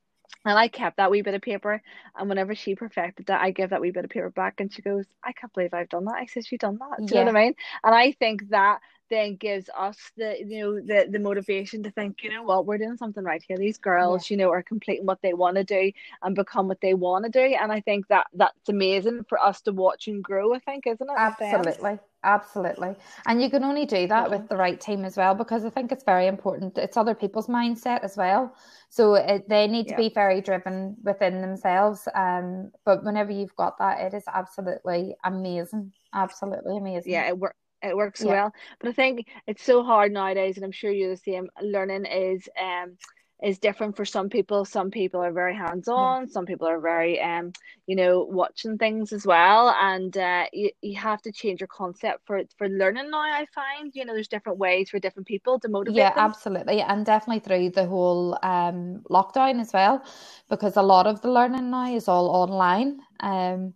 And 0.45 0.57
I 0.57 0.67
kept 0.67 0.97
that 0.97 1.11
wee 1.11 1.21
bit 1.21 1.35
of 1.35 1.41
paper. 1.41 1.81
And 2.15 2.29
whenever 2.29 2.55
she 2.55 2.75
perfected 2.75 3.27
that, 3.27 3.41
I 3.41 3.51
give 3.51 3.69
that 3.71 3.81
wee 3.81 3.91
bit 3.91 4.05
of 4.05 4.09
paper 4.09 4.29
back. 4.29 4.59
And 4.59 4.73
she 4.73 4.81
goes, 4.81 5.05
I 5.23 5.33
can't 5.33 5.53
believe 5.53 5.73
I've 5.73 5.89
done 5.89 6.05
that. 6.05 6.15
I 6.15 6.25
said, 6.25 6.45
You 6.51 6.57
done 6.57 6.79
that? 6.79 7.05
Do 7.05 7.15
you 7.15 7.21
know 7.23 7.31
what 7.31 7.37
I 7.37 7.43
mean? 7.43 7.55
And 7.83 7.93
I 7.95 8.11
think 8.13 8.49
that 8.49 8.79
then 9.11 9.35
gives 9.35 9.69
us 9.77 9.97
the 10.17 10.37
you 10.39 10.59
know 10.59 10.75
the 10.75 11.07
the 11.11 11.19
motivation 11.19 11.83
to 11.83 11.91
think 11.91 12.23
you 12.23 12.31
know 12.31 12.41
what 12.41 12.65
we're 12.65 12.79
doing 12.79 12.97
something 12.97 13.23
right 13.23 13.43
here. 13.47 13.57
These 13.57 13.77
girls 13.77 14.29
yeah. 14.29 14.33
you 14.33 14.37
know 14.39 14.49
are 14.49 14.63
completing 14.63 15.05
what 15.05 15.21
they 15.21 15.33
want 15.33 15.57
to 15.57 15.63
do 15.63 15.91
and 16.23 16.35
become 16.35 16.67
what 16.67 16.81
they 16.81 16.95
want 16.95 17.25
to 17.25 17.31
do. 17.31 17.55
And 17.61 17.71
i 17.71 17.81
think 17.81 18.07
that 18.07 18.27
that's 18.33 18.69
amazing 18.69 19.25
for 19.27 19.37
us 19.39 19.61
to 19.61 19.71
watch 19.71 20.07
and 20.07 20.23
grow 20.23 20.53
i 20.55 20.59
think 20.59 20.87
isn't 20.87 21.09
it 21.09 21.17
absolutely. 21.17 21.99
Absolutely. 22.23 22.95
And 23.25 23.41
you 23.41 23.49
can 23.49 23.63
only 23.63 23.87
do 23.87 24.05
that 24.05 24.29
yeah. 24.29 24.37
with 24.37 24.47
the 24.47 24.55
right 24.55 24.79
team 24.79 25.05
as 25.05 25.17
well 25.17 25.33
because 25.33 25.65
i 25.65 25.71
think 25.71 25.91
it's 25.91 26.03
very 26.03 26.27
important. 26.27 26.77
It's 26.77 26.95
other 26.95 27.15
people's 27.15 27.47
mindset 27.47 28.03
as 28.03 28.15
well. 28.15 28.53
So 28.89 29.15
it, 29.15 29.49
they 29.49 29.65
need 29.67 29.87
to 29.87 29.93
yeah. 29.93 29.97
be 29.97 30.09
very 30.09 30.39
driven 30.39 30.95
within 31.03 31.41
themselves 31.41 32.07
um 32.13 32.71
but 32.85 33.03
whenever 33.03 33.31
you've 33.31 33.55
got 33.55 33.79
that 33.79 33.99
it 34.01 34.13
is 34.13 34.23
absolutely 34.31 35.15
amazing. 35.23 35.91
Absolutely 36.13 36.77
amazing. 36.77 37.11
Yeah 37.11 37.27
it 37.27 37.39
works 37.39 37.60
it 37.81 37.95
works 37.95 38.21
yeah. 38.21 38.27
well. 38.27 38.53
But 38.79 38.89
I 38.89 38.93
think 38.93 39.27
it's 39.47 39.63
so 39.63 39.83
hard 39.83 40.11
nowadays, 40.11 40.57
and 40.57 40.65
I'm 40.65 40.71
sure 40.71 40.91
you're 40.91 41.09
the 41.09 41.17
same. 41.17 41.49
Learning 41.61 42.05
is 42.05 42.47
um 42.61 42.97
is 43.43 43.57
different 43.57 43.95
for 43.95 44.05
some 44.05 44.29
people. 44.29 44.65
Some 44.65 44.91
people 44.91 45.19
are 45.19 45.31
very 45.31 45.55
hands 45.55 45.87
on. 45.87 46.27
Some 46.27 46.45
people 46.45 46.67
are 46.67 46.79
very 46.79 47.19
um 47.19 47.51
you 47.87 47.95
know 47.95 48.23
watching 48.23 48.77
things 48.77 49.11
as 49.13 49.25
well, 49.25 49.75
and 49.81 50.15
uh, 50.15 50.45
you 50.53 50.69
you 50.81 50.95
have 50.97 51.21
to 51.23 51.31
change 51.31 51.59
your 51.59 51.67
concept 51.67 52.25
for 52.25 52.43
for 52.57 52.69
learning 52.69 53.09
now. 53.09 53.21
I 53.21 53.45
find 53.53 53.91
you 53.95 54.05
know 54.05 54.13
there's 54.13 54.27
different 54.27 54.59
ways 54.59 54.89
for 54.89 54.99
different 54.99 55.27
people 55.27 55.59
to 55.59 55.69
motivate. 55.69 55.97
Yeah, 55.97 56.13
them. 56.13 56.25
absolutely, 56.25 56.81
and 56.81 57.05
definitely 57.05 57.39
through 57.39 57.71
the 57.71 57.85
whole 57.85 58.37
um 58.43 59.01
lockdown 59.09 59.59
as 59.59 59.73
well, 59.73 60.03
because 60.49 60.77
a 60.77 60.83
lot 60.83 61.07
of 61.07 61.21
the 61.21 61.31
learning 61.31 61.71
now 61.71 61.93
is 61.93 62.07
all 62.07 62.29
online. 62.29 62.99
Um. 63.21 63.73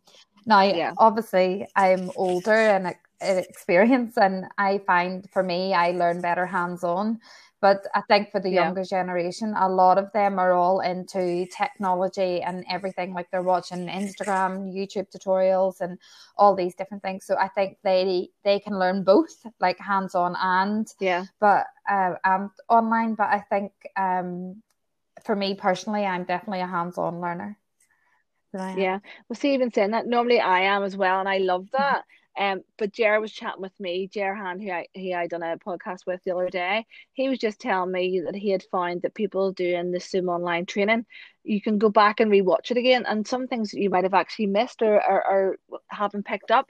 Now, 0.47 0.61
yeah. 0.61 0.93
obviously, 0.99 1.65
I'm 1.75 2.11
older 2.15 2.51
and 2.53 2.95
experience 3.21 4.17
and 4.17 4.45
i 4.57 4.77
find 4.85 5.27
for 5.31 5.43
me 5.43 5.73
i 5.73 5.91
learn 5.91 6.21
better 6.21 6.45
hands 6.45 6.83
on 6.83 7.19
but 7.61 7.85
i 7.95 8.01
think 8.01 8.29
for 8.31 8.39
the 8.39 8.49
yeah. 8.49 8.63
younger 8.63 8.83
generation 8.83 9.53
a 9.57 9.69
lot 9.69 9.97
of 9.97 10.11
them 10.13 10.37
are 10.37 10.53
all 10.53 10.81
into 10.81 11.47
technology 11.55 12.41
and 12.41 12.65
everything 12.69 13.13
like 13.13 13.29
they're 13.31 13.41
watching 13.41 13.87
instagram 13.87 14.73
youtube 14.73 15.07
tutorials 15.11 15.81
and 15.81 15.97
all 16.37 16.55
these 16.55 16.75
different 16.75 17.03
things. 17.03 17.25
So 17.25 17.35
i 17.37 17.47
think 17.47 17.77
they 17.83 18.29
they 18.43 18.59
can 18.59 18.77
learn 18.77 19.03
both 19.03 19.45
like 19.59 19.79
hands 19.79 20.15
on 20.15 20.35
and 20.39 20.87
yeah. 20.99 21.25
but 21.39 21.67
uh, 21.89 22.15
and 22.23 22.49
online. 22.69 23.15
But 23.15 23.29
i 23.29 23.39
think 23.39 23.71
um 23.95 24.61
for 25.23 25.35
me 25.35 25.55
personally 25.55 26.05
i'm 26.05 26.25
definitely 26.25 26.61
a 26.61 26.67
hands-on 26.67 27.21
learner 27.21 27.57
yeah. 28.77 28.99
Well 29.27 29.35
see 29.35 29.53
even 29.53 29.71
saying 29.71 29.91
that 29.91 30.07
normally 30.07 30.39
i 30.39 30.61
am 30.61 30.83
as 30.83 30.95
well 30.95 31.19
and 31.19 31.29
i 31.29 31.37
love 31.39 31.67
that 31.71 32.03
um, 32.37 32.61
but 32.77 32.91
Jer 32.91 33.19
was 33.21 33.31
chatting 33.31 33.61
with 33.61 33.77
me, 33.79 34.07
Jer 34.07 34.35
who 34.35 34.69
I 34.71 34.87
who 34.95 35.13
I 35.13 35.27
done 35.27 35.43
a 35.43 35.57
podcast 35.57 36.05
with 36.05 36.21
the 36.23 36.35
other 36.35 36.49
day. 36.49 36.85
He 37.13 37.29
was 37.29 37.39
just 37.39 37.59
telling 37.59 37.91
me 37.91 38.21
that 38.25 38.35
he 38.35 38.49
had 38.49 38.63
found 38.71 39.01
that 39.01 39.13
people 39.13 39.53
doing 39.53 39.91
the 39.91 39.99
Zoom 39.99 40.29
online 40.29 40.65
training, 40.65 41.05
you 41.43 41.61
can 41.61 41.77
go 41.77 41.89
back 41.89 42.19
and 42.19 42.31
rewatch 42.31 42.71
it 42.71 42.77
again, 42.77 43.05
and 43.07 43.25
some 43.27 43.47
things 43.47 43.71
that 43.71 43.79
you 43.79 43.89
might 43.89 44.03
have 44.03 44.13
actually 44.13 44.47
missed 44.47 44.81
or, 44.81 44.95
or, 44.95 45.27
or 45.27 45.57
haven't 45.89 46.25
picked 46.25 46.51
up 46.51 46.69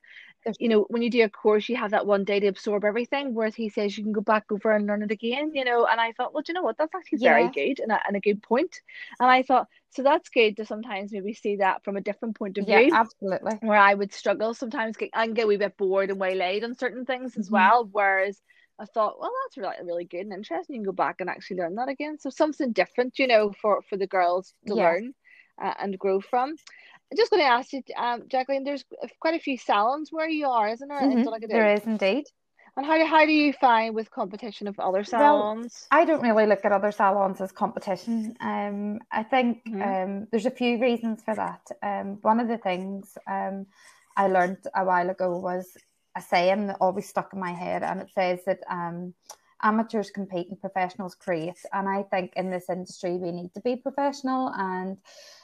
you 0.59 0.69
know, 0.69 0.85
when 0.89 1.01
you 1.01 1.09
do 1.09 1.23
a 1.23 1.29
course, 1.29 1.67
you 1.69 1.75
have 1.75 1.91
that 1.91 2.05
one 2.05 2.23
day 2.23 2.39
to 2.39 2.47
absorb 2.47 2.83
everything. 2.83 3.33
Whereas 3.33 3.55
he 3.55 3.69
says 3.69 3.97
you 3.97 4.03
can 4.03 4.13
go 4.13 4.21
back 4.21 4.45
over 4.51 4.71
and 4.71 4.85
learn 4.85 5.03
it 5.03 5.11
again, 5.11 5.51
you 5.53 5.65
know. 5.65 5.85
And 5.85 5.99
I 5.99 6.11
thought, 6.11 6.33
well, 6.33 6.43
do 6.43 6.51
you 6.51 6.53
know 6.55 6.61
what? 6.61 6.77
That's 6.77 6.93
actually 6.93 7.19
yeah. 7.21 7.33
very 7.33 7.49
good 7.49 7.79
and 7.79 7.91
a, 7.91 7.99
and 8.07 8.15
a 8.15 8.19
good 8.19 8.43
point. 8.43 8.79
And 9.19 9.29
I 9.29 9.41
thought, 9.41 9.67
so 9.89 10.03
that's 10.03 10.29
good 10.29 10.57
to 10.57 10.65
sometimes 10.65 11.11
maybe 11.11 11.33
see 11.33 11.57
that 11.57 11.83
from 11.83 11.97
a 11.97 12.01
different 12.01 12.37
point 12.37 12.57
of 12.57 12.65
view. 12.65 12.77
Yeah, 12.77 12.89
absolutely. 12.93 13.53
Where 13.61 13.77
I 13.77 13.93
would 13.93 14.13
struggle 14.13 14.53
sometimes, 14.53 14.97
get, 14.97 15.09
I 15.13 15.25
can 15.25 15.33
get 15.33 15.45
a 15.45 15.47
wee 15.47 15.57
bit 15.57 15.77
bored 15.77 16.09
and 16.09 16.19
waylaid 16.19 16.63
on 16.63 16.75
certain 16.75 17.05
things 17.05 17.37
as 17.37 17.45
mm-hmm. 17.45 17.55
well. 17.55 17.89
Whereas 17.91 18.39
I 18.77 18.85
thought, 18.85 19.19
well, 19.19 19.31
that's 19.43 19.57
really 19.57 19.75
really 19.83 20.05
good 20.05 20.21
and 20.21 20.33
interesting. 20.33 20.75
You 20.75 20.81
can 20.81 20.85
go 20.85 20.91
back 20.91 21.21
and 21.21 21.29
actually 21.29 21.57
learn 21.57 21.75
that 21.75 21.89
again. 21.89 22.17
So 22.19 22.29
something 22.29 22.71
different, 22.71 23.19
you 23.19 23.27
know, 23.27 23.53
for 23.61 23.81
for 23.89 23.97
the 23.97 24.07
girls 24.07 24.53
to 24.67 24.75
yeah. 24.75 24.83
learn 24.83 25.13
uh, 25.61 25.73
and 25.79 25.97
grow 25.97 26.19
from 26.19 26.55
just 27.15 27.31
going 27.31 27.41
to 27.41 27.47
ask 27.47 27.73
you, 27.73 27.81
um, 27.97 28.23
Jacqueline. 28.27 28.63
There's 28.63 28.83
quite 29.19 29.35
a 29.35 29.39
few 29.39 29.57
salons 29.57 30.09
where 30.11 30.29
you 30.29 30.47
are, 30.47 30.69
isn't 30.69 30.87
there? 30.87 31.01
Mm-hmm. 31.01 31.47
There 31.47 31.73
is 31.73 31.85
indeed. 31.85 32.25
And 32.77 32.85
how 32.85 32.97
do 32.97 33.05
how 33.05 33.25
do 33.25 33.31
you 33.31 33.53
find 33.53 33.95
with 33.95 34.11
competition 34.11 34.67
of 34.67 34.77
other 34.79 35.05
salons? 35.05 35.87
Well, 35.89 36.01
I 36.01 36.05
don't 36.05 36.21
really 36.21 36.45
look 36.45 36.65
at 36.65 36.73
other 36.73 36.91
salons 36.91 37.39
as 37.39 37.53
competition. 37.53 38.35
Um, 38.41 38.99
I 39.11 39.23
think 39.23 39.63
mm-hmm. 39.65 39.81
um, 39.81 40.27
there's 40.29 40.45
a 40.45 40.51
few 40.51 40.77
reasons 40.79 41.21
for 41.23 41.35
that. 41.35 41.61
Um, 41.81 42.19
one 42.21 42.41
of 42.41 42.49
the 42.49 42.57
things 42.57 43.17
um, 43.27 43.67
I 44.17 44.27
learned 44.27 44.57
a 44.75 44.83
while 44.83 45.09
ago 45.09 45.37
was 45.37 45.77
a 46.17 46.21
saying 46.21 46.67
that 46.67 46.77
always 46.81 47.07
stuck 47.07 47.31
in 47.33 47.39
my 47.39 47.53
head, 47.53 47.81
and 47.81 48.01
it 48.01 48.09
says 48.13 48.39
that 48.45 48.59
um, 48.69 49.13
amateurs 49.65 50.11
compete 50.11 50.47
and 50.49 50.61
professionals 50.61 51.15
create. 51.15 51.59
And 51.73 51.89
I 51.89 52.03
think 52.03 52.33
in 52.35 52.51
this 52.51 52.69
industry 52.69 53.17
we 53.17 53.31
need 53.31 53.53
to 53.55 53.61
be 53.61 53.75
professional 53.75 54.53
and 54.55 54.97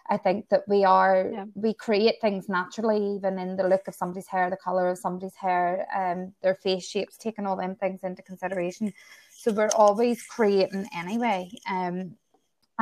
I 0.09 0.17
think 0.17 0.49
that 0.49 0.67
we 0.67 0.83
are 0.83 1.29
yeah. 1.31 1.45
we 1.55 1.73
create 1.73 2.15
things 2.21 2.49
naturally, 2.49 3.15
even 3.15 3.39
in 3.39 3.55
the 3.55 3.67
look 3.67 3.87
of 3.87 3.95
somebody's 3.95 4.27
hair, 4.27 4.49
the 4.49 4.57
color 4.57 4.89
of 4.89 4.97
somebody's 4.97 5.35
hair, 5.35 5.87
um, 5.95 6.33
their 6.41 6.55
face 6.55 6.87
shapes, 6.87 7.17
taking 7.17 7.45
all 7.45 7.55
them 7.55 7.75
things 7.75 8.01
into 8.03 8.21
consideration. 8.21 8.93
So 9.31 9.51
we're 9.51 9.69
always 9.75 10.21
creating 10.23 10.87
anyway. 10.93 11.49
Um, 11.69 12.17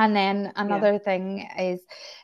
and 0.00 0.16
then 0.16 0.52
another 0.56 0.92
yeah. 0.92 0.98
thing 0.98 1.48
is, 1.58 1.80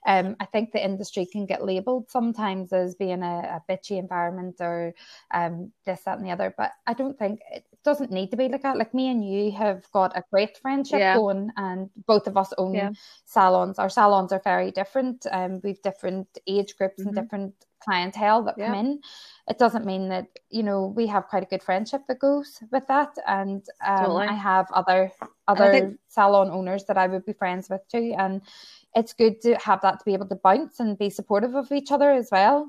um, 0.06 0.35
I 0.40 0.46
think 0.46 0.73
the 0.73 0.82
industry 0.82 1.26
can 1.26 1.44
get 1.44 1.62
labelled 1.62 2.11
sometimes 2.11 2.73
as 2.73 2.94
being 2.94 3.23
a, 3.23 3.61
a 3.61 3.62
bitchy 3.70 3.99
environment 3.99 4.56
or 4.61 4.94
um, 5.32 5.73
this, 5.85 6.00
that, 6.06 6.16
and 6.16 6.26
the 6.26 6.32
other. 6.32 6.54
But 6.56 6.73
I 6.87 6.94
don't 6.94 7.18
think 7.18 7.40
it 7.52 7.66
doesn't 7.87 8.11
need 8.11 8.31
to 8.33 8.37
be 8.37 8.49
like 8.49 8.62
that. 8.62 8.76
Like 8.76 8.93
me 8.93 9.09
and 9.09 9.25
you 9.25 9.52
have 9.52 9.90
got 9.93 10.14
a 10.16 10.25
great 10.31 10.59
friendship 10.59 10.99
yeah. 10.99 11.14
going, 11.14 11.50
and 11.57 11.88
both 12.07 12.26
of 12.26 12.37
us 12.37 12.52
own 12.59 12.75
yeah. 12.75 12.90
salons. 13.25 13.78
Our 13.78 13.88
salons 13.88 14.33
are 14.33 14.43
very 14.45 14.71
different. 14.73 15.25
Um, 15.31 15.61
we've 15.62 15.81
different 15.81 16.26
age 16.47 16.76
groups 16.76 16.99
mm-hmm. 16.99 17.09
and 17.09 17.16
different 17.16 17.55
clientele 17.81 18.43
that 18.43 18.57
come 18.57 18.75
in. 18.75 19.00
It 19.49 19.59
doesn't 19.59 19.87
mean 19.87 20.09
that 20.09 20.26
you 20.50 20.64
know 20.64 20.87
we 20.97 21.07
have 21.07 21.28
quite 21.28 21.45
a 21.45 21.47
good 21.47 21.62
friendship 21.62 22.02
that 22.09 22.19
goes 22.19 22.59
with 22.73 22.87
that, 22.88 23.16
and 23.26 23.64
um, 23.87 23.99
totally. 23.99 24.26
I 24.26 24.33
have 24.33 24.66
other 24.73 25.12
other 25.47 25.71
think... 25.71 25.99
salon 26.09 26.50
owners 26.50 26.85
that 26.87 26.99
I 26.99 27.07
would 27.07 27.25
be 27.25 27.33
friends 27.33 27.71
with 27.71 27.87
too, 27.88 28.14
and 28.19 28.43
it's 28.97 29.12
good 29.12 29.40
to 29.43 29.55
have 29.57 29.81
that 29.83 30.00
to 30.00 30.05
be 30.05 30.14
able 30.14 30.28
to 30.28 30.37
bounce 30.37 30.81
and 30.81 30.99
be 30.99 31.09
supportive 31.09 31.55
of 31.55 31.71
each 31.71 31.93
other 31.93 32.11
as 32.11 32.31
well. 32.33 32.69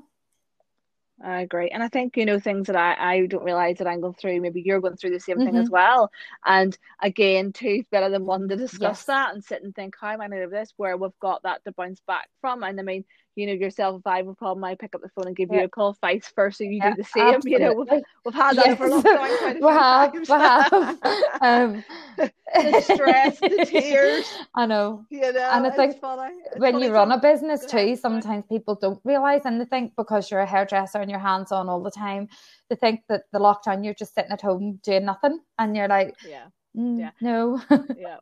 I 1.22 1.40
agree. 1.40 1.68
And 1.70 1.82
I 1.82 1.88
think, 1.88 2.16
you 2.16 2.24
know, 2.24 2.38
things 2.38 2.68
that 2.68 2.76
I, 2.76 2.94
I 2.98 3.26
don't 3.26 3.42
realize 3.42 3.78
that 3.78 3.88
I'm 3.88 4.00
going 4.00 4.14
through, 4.14 4.40
maybe 4.40 4.62
you're 4.64 4.80
going 4.80 4.96
through 4.96 5.10
the 5.10 5.20
same 5.20 5.36
mm-hmm. 5.36 5.46
thing 5.46 5.56
as 5.56 5.64
mm-hmm. 5.64 5.74
well. 5.74 6.12
And 6.44 6.76
again, 7.02 7.52
two's 7.52 7.86
better 7.90 8.08
than 8.08 8.24
one 8.24 8.48
to 8.48 8.56
discuss 8.56 9.00
yes. 9.00 9.04
that 9.04 9.34
and 9.34 9.42
sit 9.42 9.62
and 9.62 9.74
think, 9.74 9.96
how 10.00 10.10
am 10.10 10.20
I 10.20 10.28
going 10.28 10.40
to 10.40 10.46
do 10.46 10.50
this? 10.50 10.72
Where 10.76 10.96
we've 10.96 11.10
got 11.20 11.42
that 11.42 11.64
to 11.64 11.72
bounce 11.72 12.00
back 12.06 12.28
from. 12.40 12.62
And 12.62 12.78
I 12.78 12.82
mean, 12.84 13.04
you 13.38 13.46
know 13.46 13.52
yourself 13.52 14.00
if 14.00 14.06
I 14.06 14.18
have 14.18 14.28
a 14.28 14.34
problem 14.34 14.64
I 14.64 14.74
pick 14.74 14.94
up 14.94 15.00
the 15.00 15.08
phone 15.08 15.28
and 15.28 15.36
give 15.36 15.50
yeah. 15.52 15.60
you 15.60 15.64
a 15.66 15.68
call 15.68 15.96
vice 16.00 16.30
versa 16.34 16.64
you 16.64 16.72
yeah, 16.72 16.90
do 16.90 17.02
the 17.02 17.08
same 17.08 17.34
absolutely. 17.34 17.52
you 17.52 17.58
know 17.60 17.72
we've, 17.74 18.02
we've 18.24 18.34
had 18.34 18.56
that 18.56 18.66
yes. 18.66 18.78
for 18.78 18.86
a 18.86 18.90
long 18.90 19.02
time 19.02 19.60
we 19.60 19.68
have, 19.68 20.12
we 20.12 20.26
have. 20.28 20.98
um, 21.40 21.84
the 22.16 22.80
stress 22.82 23.38
the 23.38 23.64
tears 23.68 24.26
I 24.54 24.66
know 24.66 25.06
you 25.10 25.20
know 25.20 25.50
and 25.52 25.66
I 25.66 25.70
think 25.70 26.02
when 26.56 26.72
funny 26.74 26.86
you 26.86 26.92
run 26.92 27.12
a 27.12 27.18
business 27.20 27.64
too 27.64 27.94
sometimes 27.94 28.44
people 28.48 28.74
don't 28.74 29.00
realise 29.04 29.42
and 29.44 29.60
they 29.60 29.66
think 29.66 29.92
because 29.96 30.30
you're 30.30 30.40
a 30.40 30.46
hairdresser 30.46 30.98
and 30.98 31.10
you're 31.10 31.20
hands 31.20 31.52
on 31.52 31.68
all 31.68 31.82
the 31.82 31.92
time 31.92 32.28
they 32.68 32.76
think 32.76 33.02
that 33.08 33.22
the 33.32 33.38
lockdown 33.38 33.84
you're 33.84 33.94
just 33.94 34.14
sitting 34.14 34.32
at 34.32 34.42
home 34.42 34.80
doing 34.82 35.04
nothing 35.04 35.38
and 35.58 35.76
you're 35.76 35.88
like 35.88 36.16
yeah 36.28 36.46
Mm, 36.78 37.00
yeah. 37.00 37.10
No. 37.20 37.60
yeah. 37.98 38.18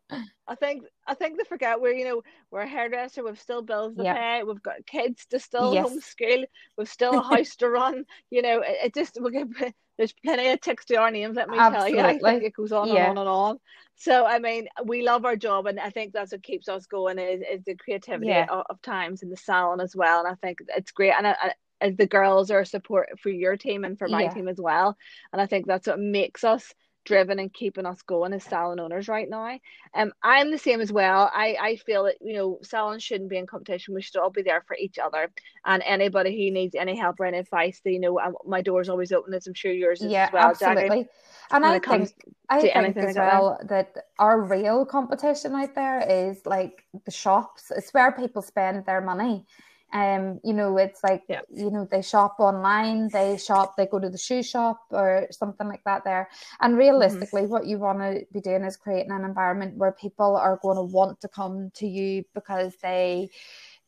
I 0.49 0.55
think 0.55 0.85
I 1.07 1.15
think 1.15 1.37
they 1.37 1.45
forget 1.45 1.81
we're 1.81 1.93
you 1.93 2.05
know 2.05 2.23
we're 2.51 2.63
a 2.63 2.69
hairdresser. 2.69 3.23
We've 3.23 3.41
still 3.41 3.63
bills 3.63 3.97
to 3.97 4.05
yep. 4.05 4.17
pay. 4.17 4.43
We've 4.45 4.63
got 4.63 4.87
kids 4.87 5.27
to 5.27 5.39
still 5.39 5.75
yes. 5.75 5.87
homeschool. 5.87 6.45
We've 6.79 6.89
still 6.89 7.19
a 7.19 7.23
house 7.37 7.57
to 7.57 7.69
run. 7.69 8.05
You 8.31 8.43
know, 8.43 8.61
it, 8.61 8.77
it 8.85 8.95
just 8.95 9.21
we 9.21 9.31
get, 9.33 9.47
there's 9.99 10.13
plenty 10.25 10.49
of 10.49 10.61
ticks 10.61 10.87
to 10.87 10.97
our 10.97 11.11
names. 11.11 11.37
Let 11.37 11.51
me 11.51 11.59
Absolutely. 11.59 11.99
tell 11.99 12.13
you. 12.13 12.21
I 12.25 12.33
think 12.33 12.45
it 12.45 12.55
goes 12.55 12.73
on 12.73 12.89
yeah. 12.89 13.11
and 13.11 13.19
on 13.19 13.27
and 13.27 13.29
on. 13.29 13.61
So 13.97 14.25
I 14.25 14.39
mean, 14.39 14.69
we 14.85 15.03
love 15.03 15.27
our 15.27 15.37
job, 15.37 15.67
and 15.67 15.79
I 15.79 15.91
think 15.91 16.13
that's 16.13 16.33
what 16.33 16.43
keeps 16.43 16.69
us 16.69 16.87
going 16.87 17.19
is, 17.19 17.43
is 17.43 17.65
the 17.65 17.75
creativity 17.75 18.29
yeah. 18.29 18.47
of, 18.49 18.65
of, 18.71 18.83
times 18.83 19.23
in 19.23 19.29
the 19.29 19.37
salon 19.37 19.81
as 19.81 19.95
well. 19.95 20.21
And 20.21 20.29
I 20.29 20.35
think 20.35 20.59
it's 20.75 20.93
great. 20.93 21.13
And 21.13 21.27
I, 21.27 21.55
I, 21.81 21.91
the 21.91 22.07
girls 22.07 22.51
are 22.51 22.65
support 22.65 23.21
for 23.21 23.29
your 23.29 23.57
team 23.57 23.85
and 23.85 23.99
for 23.99 24.09
my 24.09 24.25
yeah. 24.25 24.33
team 24.33 24.49
as 24.49 24.59
well. 24.59 24.97
And 25.33 25.43
I 25.43 25.47
think 25.47 25.67
that's 25.67 25.87
what 25.87 25.99
makes 25.99 26.45
us 26.45 26.73
driven 27.07 27.39
and 27.39 27.53
keeping 27.53 27.87
us 27.87 28.03
going 28.03 28.35
as 28.35 28.45
salon 28.45 28.79
owners 28.79 29.09
right 29.09 29.31
now. 29.31 29.59
Um, 29.95 30.13
I'm 30.23 30.51
the 30.51 30.59
same 30.59 30.81
as 30.83 30.93
well. 30.93 31.31
I, 31.33 31.57
I 31.61 31.77
feel 31.77 32.05
that 32.05 32.17
you 32.21 32.35
know 32.35 32.59
salons 32.63 33.03
shouldn't 33.03 33.31
be 33.31 33.39
in 33.39 33.47
competition. 33.47 33.95
We 33.95 34.03
should 34.03 34.17
all 34.17 34.31
be 34.31 34.43
there 34.43 34.63
for 34.67 34.77
each 34.77 34.99
other. 34.99 35.31
And 35.65 35.83
anybody 35.87 36.31
who 36.31 36.53
needs 36.53 36.75
any 36.75 36.97
help 36.97 37.19
or 37.21 37.25
any 37.25 37.39
advice, 37.39 37.81
they, 37.83 37.93
you 37.93 38.01
know, 38.01 38.21
um, 38.21 38.35
my 38.47 38.61
door's 38.61 38.89
always 38.89 39.13
open. 39.13 39.33
As 39.33 39.47
I'm 39.47 39.55
sure 39.55 39.73
yours 39.73 40.03
is 40.03 40.13
yeah, 40.13 40.27
as 40.27 40.33
well. 40.33 40.49
absolutely. 40.51 41.09
And 41.51 41.65
I 41.65 41.79
think 41.79 42.11
I 42.51 42.61
think 42.61 42.97
as 42.97 43.17
like 43.17 43.17
well 43.17 43.59
that. 43.69 43.95
that 43.95 44.05
our 44.19 44.43
real 44.43 44.85
competition 44.85 45.55
out 45.55 45.75
there 45.75 46.01
is 46.01 46.45
like 46.45 46.85
the 47.05 47.11
shops. 47.11 47.73
It's 47.75 47.95
where 47.95 48.13
people 48.13 48.43
spend 48.43 48.85
their 48.85 49.01
money. 49.01 49.47
Um, 49.93 50.41
you 50.43 50.53
know, 50.53 50.77
it's 50.79 51.03
like 51.03 51.23
yeah. 51.29 51.43
you 51.53 51.71
know, 51.71 51.87
they 51.91 52.03
shop 52.03 52.37
online, 52.39 53.09
they 53.09 53.39
shop, 53.39 53.77
they 53.77 53.87
go 53.87 53.99
to 53.99 54.11
the 54.11 54.19
shoe 54.19 54.43
shop 54.43 54.81
or 54.91 55.27
something 55.31 55.69
like 55.69 55.85
that 55.85 56.05
there. 56.05 56.29
And 56.61 56.73
mm-hmm. 56.73 56.81
realistically, 56.81 57.43
mm-hmm. 57.43 57.53
what 57.53 57.67
you 57.67 57.79
want 57.79 58.01
to 58.01 58.27
be 58.33 58.41
doing 58.41 58.65
is 58.65 58.77
creating 58.77 59.13
an 59.13 59.25
environment 59.25 59.77
where 59.77 59.93
people 59.93 60.37
are 60.37 60.59
going 60.63 60.77
to 60.77 60.83
want 60.83 61.21
to 61.21 61.29
come 61.29 61.71
to 61.75 61.87
you 61.87 62.25
because 62.35 62.75
they 62.83 63.31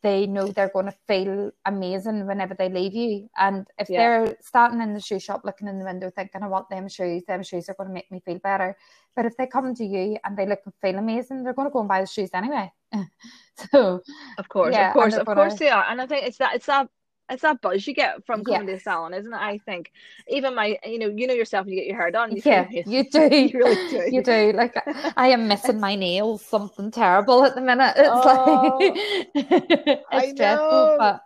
they 0.02 0.26
know 0.26 0.46
they're 0.46 0.68
going 0.68 0.86
to 0.86 0.94
feel 1.08 1.50
amazing 1.66 2.26
whenever 2.26 2.54
they 2.54 2.68
leave 2.68 2.94
you. 2.94 3.28
And 3.36 3.66
if 3.78 3.90
yeah. 3.90 3.98
they're 3.98 4.36
starting 4.40 4.80
in 4.80 4.94
the 4.94 5.00
shoe 5.00 5.18
shop, 5.18 5.42
looking 5.44 5.66
in 5.66 5.78
the 5.78 5.84
window, 5.84 6.10
thinking, 6.14 6.42
I 6.42 6.46
want 6.46 6.70
them 6.70 6.88
shoes, 6.88 7.24
them 7.24 7.42
shoes 7.42 7.68
are 7.68 7.74
going 7.74 7.88
to 7.88 7.94
make 7.94 8.10
me 8.10 8.20
feel 8.24 8.38
better. 8.38 8.76
But 9.16 9.26
if 9.26 9.36
they 9.36 9.46
come 9.46 9.74
to 9.74 9.84
you 9.84 10.16
and 10.24 10.36
they 10.36 10.46
look 10.46 10.60
and 10.64 10.74
feel 10.80 10.98
amazing, 10.98 11.42
they're 11.42 11.52
going 11.52 11.68
to 11.68 11.72
go 11.72 11.80
and 11.80 11.88
buy 11.88 12.00
the 12.00 12.06
shoes 12.06 12.30
anyway. 12.32 12.72
so, 13.72 14.02
of 14.38 14.48
course, 14.48 14.74
yeah, 14.74 14.88
of 14.88 14.94
course, 14.94 15.14
of 15.14 15.26
course 15.26 15.54
they 15.54 15.70
are. 15.70 15.84
And 15.88 16.00
I 16.00 16.06
think 16.06 16.26
it's 16.26 16.38
that, 16.38 16.54
it's 16.54 16.66
that 16.66 16.88
it's 17.30 17.42
that 17.42 17.60
buzz 17.60 17.86
you 17.86 17.94
get 17.94 18.24
from 18.24 18.42
coming 18.42 18.68
yes. 18.68 18.78
to 18.78 18.78
the 18.78 18.80
salon, 18.80 19.14
isn't 19.14 19.32
it? 19.32 19.36
I 19.36 19.58
think 19.58 19.92
even 20.28 20.54
my, 20.54 20.78
you 20.84 20.98
know, 20.98 21.12
you 21.14 21.26
know 21.26 21.34
yourself 21.34 21.66
when 21.66 21.74
you 21.74 21.80
get 21.80 21.86
your 21.86 21.96
hair 21.96 22.10
done. 22.10 22.34
You 22.34 22.42
yeah, 22.44 22.66
you 22.70 23.04
do. 23.10 23.20
you 23.20 23.58
really 23.58 23.90
do. 23.90 24.08
You 24.18 24.22
do. 24.22 24.52
Like 24.54 24.74
I 25.16 25.28
am 25.28 25.48
missing 25.48 25.80
my 25.80 25.94
nails, 25.94 26.44
something 26.44 26.90
terrible 26.90 27.44
at 27.44 27.54
the 27.54 27.60
minute. 27.60 27.94
It's 27.96 28.08
oh, 28.10 28.78
like 28.80 28.92
it's 29.34 30.04
I 30.10 30.32
know. 30.32 30.96
but 30.98 31.20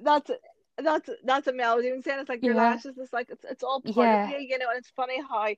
that's 0.00 0.30
that's 0.78 1.10
that's 1.24 1.46
a 1.48 1.52
melody. 1.52 1.88
Even 1.88 2.02
saying 2.02 2.20
it's 2.20 2.28
like 2.28 2.44
your 2.44 2.54
yeah. 2.54 2.70
lashes. 2.70 2.96
It's 2.96 3.12
like 3.12 3.28
it's 3.30 3.44
it's 3.44 3.64
all 3.64 3.80
part 3.80 3.96
yeah. 3.96 4.24
of 4.24 4.30
you, 4.30 4.46
you 4.46 4.58
know. 4.58 4.68
And 4.68 4.78
it's 4.78 4.90
funny 4.90 5.20
how 5.28 5.48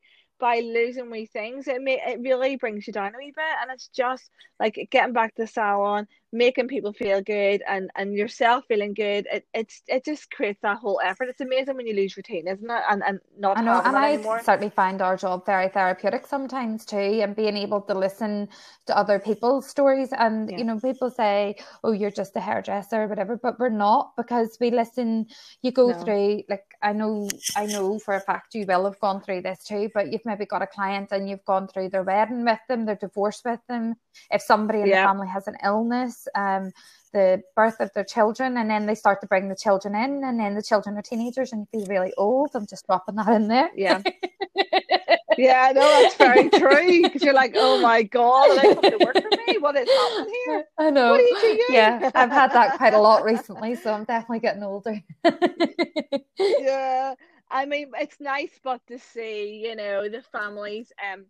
by 0.40 0.60
losing 0.60 1.10
wee 1.10 1.26
things, 1.26 1.68
it 1.68 1.82
may 1.82 2.00
it 2.06 2.20
really 2.20 2.56
brings 2.56 2.86
you 2.86 2.92
down 2.92 3.14
a 3.14 3.18
wee 3.18 3.32
bit, 3.36 3.44
and 3.62 3.70
it's 3.70 3.88
just 3.88 4.30
like 4.58 4.88
getting 4.90 5.12
back 5.14 5.34
to 5.36 5.42
the 5.42 5.46
salon, 5.48 6.06
making 6.32 6.68
people 6.68 6.92
feel 6.92 7.20
good, 7.20 7.62
and 7.66 7.90
and 7.96 8.14
yourself 8.14 8.64
feeling 8.68 8.94
good. 8.94 9.26
It 9.32 9.46
it's 9.54 9.82
it 9.88 10.04
just 10.04 10.30
creates 10.30 10.60
that 10.62 10.78
whole 10.78 11.00
effort. 11.02 11.28
It's 11.28 11.40
amazing 11.40 11.76
when 11.76 11.86
you 11.86 11.94
lose 11.94 12.16
routine, 12.16 12.46
isn't 12.46 12.70
it? 12.70 12.82
And 12.88 13.02
and 13.06 13.20
not 13.38 13.58
I 13.58 13.62
know, 13.62 13.80
and 13.84 13.96
I 13.96 14.14
anymore. 14.14 14.42
certainly 14.42 14.70
find 14.70 15.02
our 15.02 15.16
job 15.16 15.44
very 15.46 15.68
therapeutic 15.68 16.26
sometimes 16.26 16.84
too, 16.84 16.96
and 16.96 17.34
being 17.34 17.56
able 17.56 17.80
to 17.82 17.94
listen 17.94 18.48
to 18.86 18.96
other 18.96 19.18
people's 19.18 19.68
stories. 19.68 20.10
And 20.12 20.50
yeah. 20.50 20.58
you 20.58 20.64
know, 20.64 20.78
people 20.78 21.10
say, 21.10 21.56
"Oh, 21.82 21.92
you're 21.92 22.10
just 22.10 22.36
a 22.36 22.40
hairdresser," 22.40 23.02
or 23.02 23.08
whatever, 23.08 23.36
but 23.36 23.58
we're 23.58 23.68
not 23.68 24.16
because 24.16 24.56
we 24.60 24.70
listen. 24.70 25.26
You 25.62 25.72
go 25.72 25.88
no. 25.88 26.04
through 26.04 26.42
like 26.48 26.64
I 26.82 26.92
know 26.92 27.28
I 27.56 27.66
know 27.66 27.98
for 27.98 28.14
a 28.14 28.20
fact 28.20 28.54
you 28.54 28.64
will 28.66 28.84
have 28.84 29.00
gone 29.00 29.20
through 29.20 29.42
this 29.42 29.64
too, 29.64 29.90
but 29.94 30.12
you've 30.12 30.24
maybe 30.24 30.46
got 30.46 30.62
a 30.62 30.66
client 30.66 31.12
and 31.12 31.28
you've 31.28 31.44
gone 31.44 31.68
through 31.68 31.90
their 31.90 32.02
wedding 32.02 32.44
with 32.44 32.60
them, 32.68 32.86
their 32.86 32.96
divorce 32.96 33.42
with 33.44 33.60
them. 33.68 33.96
If 34.30 34.42
somebody 34.42 34.80
in 34.80 34.86
yeah. 34.86 35.02
the 35.02 35.08
family 35.08 35.28
has 35.28 35.46
an 35.46 35.56
illness, 35.64 36.19
um, 36.34 36.72
the 37.12 37.42
birth 37.56 37.80
of 37.80 37.90
their 37.94 38.04
children, 38.04 38.56
and 38.56 38.70
then 38.70 38.86
they 38.86 38.94
start 38.94 39.20
to 39.20 39.26
bring 39.26 39.48
the 39.48 39.56
children 39.56 39.94
in, 39.94 40.24
and 40.24 40.38
then 40.38 40.54
the 40.54 40.62
children 40.62 40.96
are 40.96 41.02
teenagers, 41.02 41.52
and 41.52 41.66
you 41.72 41.80
feel 41.80 41.88
really 41.88 42.12
old. 42.16 42.50
I'm 42.54 42.66
just 42.66 42.86
dropping 42.86 43.16
that 43.16 43.28
in 43.28 43.48
there. 43.48 43.70
Yeah. 43.74 44.02
yeah, 45.38 45.72
no, 45.74 45.80
that's 45.80 46.16
very 46.16 46.48
true. 46.50 47.02
Because 47.02 47.22
you're 47.22 47.34
like, 47.34 47.52
oh 47.56 47.80
my 47.80 48.02
god, 48.02 48.50
are 48.50 48.56
they 48.56 48.74
coming 48.74 48.98
to 48.98 49.04
work 49.04 49.16
for 49.16 49.30
me? 49.46 49.58
What 49.58 49.76
is 49.76 49.88
happening 49.88 50.34
here? 50.46 50.64
I 50.78 50.90
know. 50.90 51.10
What 51.10 51.20
are 51.20 51.24
you 51.24 51.40
doing? 51.40 51.58
Yeah, 51.70 52.10
I've 52.14 52.30
had 52.30 52.52
that 52.52 52.76
quite 52.76 52.94
a 52.94 53.00
lot 53.00 53.24
recently, 53.24 53.74
so 53.74 53.92
I'm 53.92 54.04
definitely 54.04 54.40
getting 54.40 54.62
older. 54.62 55.00
yeah, 56.38 57.14
I 57.50 57.66
mean, 57.66 57.90
it's 57.98 58.20
nice, 58.20 58.58
but 58.62 58.80
to 58.88 58.98
see, 58.98 59.62
you 59.64 59.74
know, 59.74 60.08
the 60.08 60.22
families 60.22 60.92
um 61.12 61.26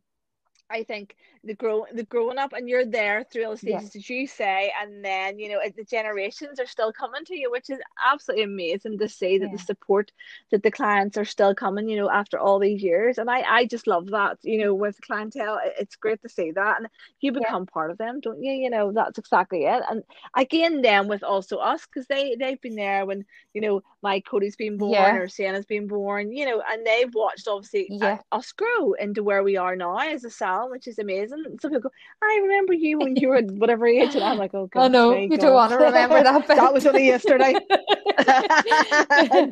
I 0.71 0.85
think 0.85 1.17
the 1.43 1.55
grow 1.55 1.87
the 1.93 2.05
growing 2.05 2.39
up 2.39 2.53
and 2.53 2.69
you're 2.69 2.85
there 2.85 3.25
through 3.25 3.45
all 3.45 3.53
the 3.53 3.59
stages 3.59 3.95
yeah. 3.95 3.99
as 3.99 4.11
you 4.11 4.27
say, 4.27 4.73
and 4.81 5.05
then 5.05 5.39
you 5.39 5.49
know 5.49 5.59
the 5.75 5.85
generations 5.85 6.61
are 6.61 6.67
still 6.67 6.93
coming 6.93 7.25
to 7.25 7.37
you, 7.37 7.51
which 7.51 7.71
is 7.71 7.79
absolutely 8.05 8.45
amazing 8.45 8.99
to 8.99 9.09
see 9.09 9.39
that 9.39 9.47
yeah. 9.47 9.57
the 9.57 9.59
support 9.59 10.13
that 10.51 10.63
the 10.63 10.71
clients 10.71 11.17
are 11.17 11.25
still 11.25 11.55
coming, 11.55 11.89
you 11.89 11.97
know, 11.97 12.11
after 12.11 12.39
all 12.39 12.59
these 12.59 12.83
years. 12.83 13.19
And 13.19 13.31
I 13.31 13.41
I 13.41 13.67
just 13.67 13.87
love 13.87 14.09
that, 14.11 14.39
you 14.43 14.59
know, 14.59 14.75
with 14.75 15.01
clientele, 15.01 15.59
it's 15.79 15.97
great 15.97 16.21
to 16.23 16.29
see 16.29 16.53
that, 16.53 16.79
and 16.79 16.89
you 17.21 17.33
become 17.33 17.63
yeah. 17.63 17.73
part 17.73 17.91
of 17.91 17.99
them, 17.99 18.21
don't 18.21 18.43
you? 18.43 18.53
You 18.53 18.71
know, 18.71 18.93
that's 18.93 19.19
exactly 19.19 19.65
it. 19.65 19.83
And 19.91 20.03
again, 20.37 20.83
then 20.83 21.09
with 21.09 21.23
also 21.23 21.57
us 21.57 21.87
because 21.87 22.07
they 22.07 22.37
they've 22.39 22.61
been 22.61 22.77
there 22.77 23.07
when 23.07 23.25
you 23.55 23.61
know 23.61 23.83
my 24.03 24.21
Cody's 24.21 24.57
been 24.57 24.77
born 24.77 25.17
or 25.17 25.29
Sienna's 25.29 25.67
been 25.67 25.87
born, 25.87 26.33
you 26.33 26.45
know, 26.45 26.63
and 26.71 26.87
they've 26.87 27.15
watched 27.15 27.49
obviously 27.49 27.89
yeah. 27.91 28.19
Uh, 28.33 28.37
us 28.37 28.53
grow 28.53 28.93
into 28.95 29.23
where 29.23 29.43
we 29.43 29.57
are 29.57 29.77
now 29.77 29.97
as 29.99 30.25
a 30.25 30.31
salon 30.31 30.60
which 30.69 30.89
is 30.89 30.99
amazing. 30.99 31.45
Some 31.61 31.71
people 31.71 31.81
go, 31.81 31.91
I 32.23 32.41
remember 32.43 32.73
you 32.73 32.99
when 32.99 33.17
you 33.17 33.29
were 33.29 33.41
whatever 33.43 33.87
age, 33.87 34.15
and 34.15 34.25
I'm 34.25 34.39
like, 34.39 34.53
oh, 34.55 34.67
God, 34.67 34.85
oh 34.85 34.89
no, 34.89 35.15
you 35.15 35.29
God. 35.31 35.41
don't 35.41 35.55
want 35.55 35.73
to 35.73 35.79
remember 35.79 36.23
that. 36.23 36.47
that 36.49 36.75
was 36.75 36.87
only 36.87 37.07
yesterday. 37.07 37.55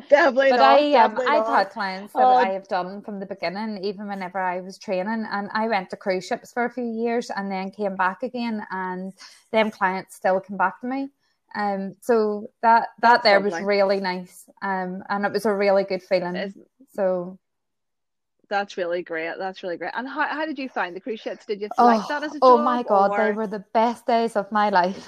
definitely 0.09 0.51
but 0.51 0.57
not. 0.57 0.79
I, 0.79 0.93
um, 0.95 1.17
I've 1.27 1.47
had 1.47 1.69
clients 1.69 2.13
that 2.13 2.23
oh. 2.23 2.35
I 2.35 2.49
have 2.49 2.67
done 2.67 3.01
from 3.01 3.19
the 3.19 3.25
beginning, 3.25 3.83
even 3.83 4.07
whenever 4.07 4.39
I 4.39 4.61
was 4.61 4.77
training, 4.77 5.25
and 5.31 5.49
I 5.53 5.67
went 5.67 5.89
to 5.91 5.97
cruise 5.97 6.25
ships 6.25 6.51
for 6.51 6.65
a 6.65 6.69
few 6.69 6.85
years 6.85 7.31
and 7.35 7.51
then 7.51 7.71
came 7.71 7.95
back 7.95 8.23
again, 8.23 8.65
and 8.69 9.13
them 9.51 9.71
clients 9.71 10.15
still 10.15 10.39
come 10.39 10.57
back 10.57 10.81
to 10.81 10.87
me. 10.87 11.09
Um, 11.55 11.95
so 12.01 12.51
that 12.61 12.89
that 13.01 13.23
That's 13.23 13.23
there 13.23 13.39
lovely. 13.39 13.51
was 13.51 13.61
really 13.61 13.99
nice, 13.99 14.45
um, 14.61 15.03
and 15.09 15.25
it 15.25 15.31
was 15.31 15.45
a 15.45 15.53
really 15.53 15.83
good 15.83 16.03
feeling. 16.03 16.53
So 16.93 17.39
that's 18.49 18.77
really 18.77 19.01
great. 19.03 19.35
That's 19.37 19.63
really 19.63 19.77
great. 19.77 19.91
And 19.95 20.07
how, 20.07 20.27
how 20.27 20.45
did 20.45 20.57
you 20.57 20.69
find 20.69 20.95
the 20.95 20.99
cruise 20.99 21.19
ships? 21.19 21.45
Did 21.45 21.61
you 21.61 21.69
oh, 21.77 21.85
like 21.85 22.07
that 22.07 22.23
as 22.23 22.33
a 22.33 22.39
oh 22.41 22.57
job? 22.57 22.59
Oh 22.59 22.63
my 22.63 22.83
god, 22.83 23.11
or... 23.11 23.17
they 23.17 23.31
were 23.31 23.47
the 23.47 23.63
best 23.73 24.05
days 24.05 24.35
of 24.35 24.51
my 24.51 24.69
life. 24.69 25.03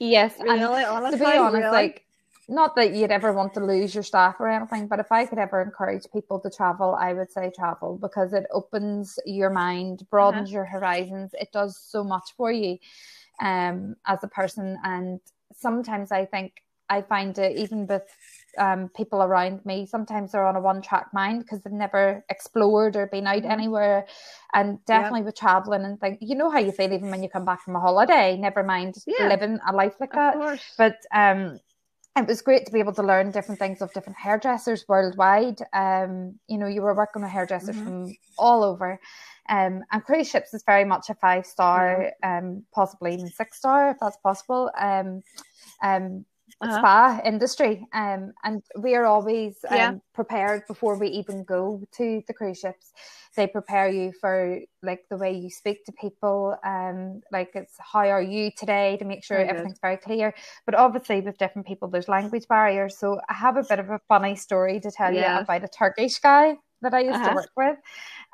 yes, 0.00 0.34
really, 0.40 0.84
honestly, 0.84 1.18
to 1.18 1.24
be 1.24 1.38
honest, 1.38 1.54
really? 1.54 1.70
like 1.70 2.06
not 2.48 2.76
that 2.76 2.94
you'd 2.94 3.10
ever 3.10 3.32
want 3.32 3.54
to 3.54 3.60
lose 3.60 3.94
your 3.94 4.04
staff 4.04 4.36
or 4.38 4.48
anything, 4.48 4.86
but 4.86 5.00
if 5.00 5.10
I 5.10 5.26
could 5.26 5.38
ever 5.38 5.60
encourage 5.60 6.04
people 6.12 6.38
to 6.40 6.50
travel, 6.50 6.94
I 6.94 7.12
would 7.12 7.30
say 7.30 7.50
travel 7.54 7.98
because 8.00 8.32
it 8.32 8.46
opens 8.52 9.18
your 9.26 9.50
mind, 9.50 10.06
broadens 10.10 10.50
uh-huh. 10.50 10.54
your 10.54 10.64
horizons. 10.64 11.32
It 11.34 11.50
does 11.52 11.76
so 11.76 12.04
much 12.04 12.34
for 12.36 12.52
you 12.52 12.78
um, 13.40 13.96
as 14.06 14.22
a 14.22 14.28
person. 14.28 14.78
And 14.84 15.20
sometimes 15.54 16.12
I 16.12 16.24
think 16.24 16.62
I 16.88 17.02
find 17.02 17.36
it 17.36 17.56
even 17.56 17.86
with 17.86 18.04
um, 18.58 18.88
people 18.96 19.22
around 19.22 19.64
me. 19.64 19.86
Sometimes 19.86 20.32
they're 20.32 20.46
on 20.46 20.56
a 20.56 20.60
one 20.60 20.82
track 20.82 21.08
mind 21.12 21.42
because 21.42 21.60
they've 21.62 21.72
never 21.72 22.24
explored 22.30 22.96
or 22.96 23.06
been 23.06 23.26
out 23.26 23.42
mm-hmm. 23.42 23.50
anywhere. 23.50 24.06
And 24.54 24.84
definitely 24.84 25.20
yeah. 25.20 25.26
with 25.26 25.36
traveling 25.36 25.84
and 25.84 26.00
think, 26.00 26.18
you 26.20 26.34
know 26.34 26.50
how 26.50 26.58
you 26.58 26.72
feel 26.72 26.92
even 26.92 27.10
when 27.10 27.22
you 27.22 27.28
come 27.28 27.44
back 27.44 27.62
from 27.62 27.76
a 27.76 27.80
holiday, 27.80 28.36
never 28.36 28.62
mind 28.62 28.96
yeah. 29.06 29.28
living 29.28 29.58
a 29.68 29.72
life 29.72 29.94
like 30.00 30.12
that. 30.12 30.60
But 30.78 30.96
um, 31.12 31.58
it 32.16 32.26
was 32.26 32.40
great 32.40 32.64
to 32.66 32.72
be 32.72 32.78
able 32.78 32.94
to 32.94 33.02
learn 33.02 33.30
different 33.30 33.58
things 33.58 33.82
of 33.82 33.92
different 33.92 34.18
hairdressers 34.18 34.86
worldwide. 34.88 35.60
Um, 35.74 36.38
you 36.48 36.56
know, 36.56 36.66
you 36.66 36.80
were 36.80 36.94
working 36.94 37.22
with 37.22 37.30
hairdressers 37.30 37.76
mm-hmm. 37.76 37.84
from 37.84 38.16
all 38.38 38.64
over. 38.64 38.98
Um, 39.48 39.82
and 39.92 40.02
cruise 40.02 40.28
ships 40.28 40.54
is 40.54 40.62
very 40.64 40.84
much 40.84 41.10
a 41.10 41.14
five 41.14 41.44
star, 41.44 42.12
mm-hmm. 42.24 42.46
um, 42.48 42.64
possibly 42.74 43.14
even 43.14 43.28
six 43.28 43.58
star 43.58 43.90
if 43.90 43.98
that's 44.00 44.16
possible. 44.18 44.70
Um, 44.78 45.22
um, 45.82 46.24
uh-huh. 46.60 46.78
spa 46.78 47.20
industry 47.24 47.86
um, 47.92 48.32
and 48.44 48.62
we 48.78 48.94
are 48.94 49.04
always 49.04 49.56
um, 49.68 49.76
yeah. 49.76 49.94
prepared 50.14 50.62
before 50.66 50.98
we 50.98 51.08
even 51.08 51.44
go 51.44 51.82
to 51.92 52.22
the 52.26 52.32
cruise 52.32 52.58
ships 52.58 52.92
they 53.36 53.46
prepare 53.46 53.88
you 53.88 54.12
for 54.20 54.60
like 54.82 55.00
the 55.10 55.16
way 55.16 55.32
you 55.32 55.50
speak 55.50 55.84
to 55.84 55.92
people 55.92 56.56
um 56.64 57.20
like 57.30 57.50
it's 57.54 57.74
how 57.78 58.08
are 58.08 58.22
you 58.22 58.50
today 58.56 58.96
to 58.96 59.04
make 59.04 59.24
sure 59.24 59.36
very 59.38 59.48
everything's 59.48 59.74
good. 59.74 59.82
very 59.82 59.96
clear 59.96 60.34
but 60.64 60.74
obviously 60.74 61.20
with 61.20 61.36
different 61.38 61.66
people 61.66 61.88
there's 61.88 62.08
language 62.08 62.46
barriers 62.48 62.96
so 62.96 63.20
i 63.28 63.34
have 63.34 63.56
a 63.56 63.64
bit 63.64 63.78
of 63.78 63.90
a 63.90 64.00
funny 64.08 64.36
story 64.36 64.80
to 64.80 64.90
tell 64.90 65.12
yes. 65.12 65.38
you 65.38 65.42
about 65.42 65.64
a 65.64 65.68
turkish 65.68 66.18
guy 66.18 66.56
that 66.82 66.94
I 66.94 67.00
used 67.00 67.16
uh-huh. 67.16 67.28
to 67.30 67.34
work 67.34 67.50
with. 67.56 67.78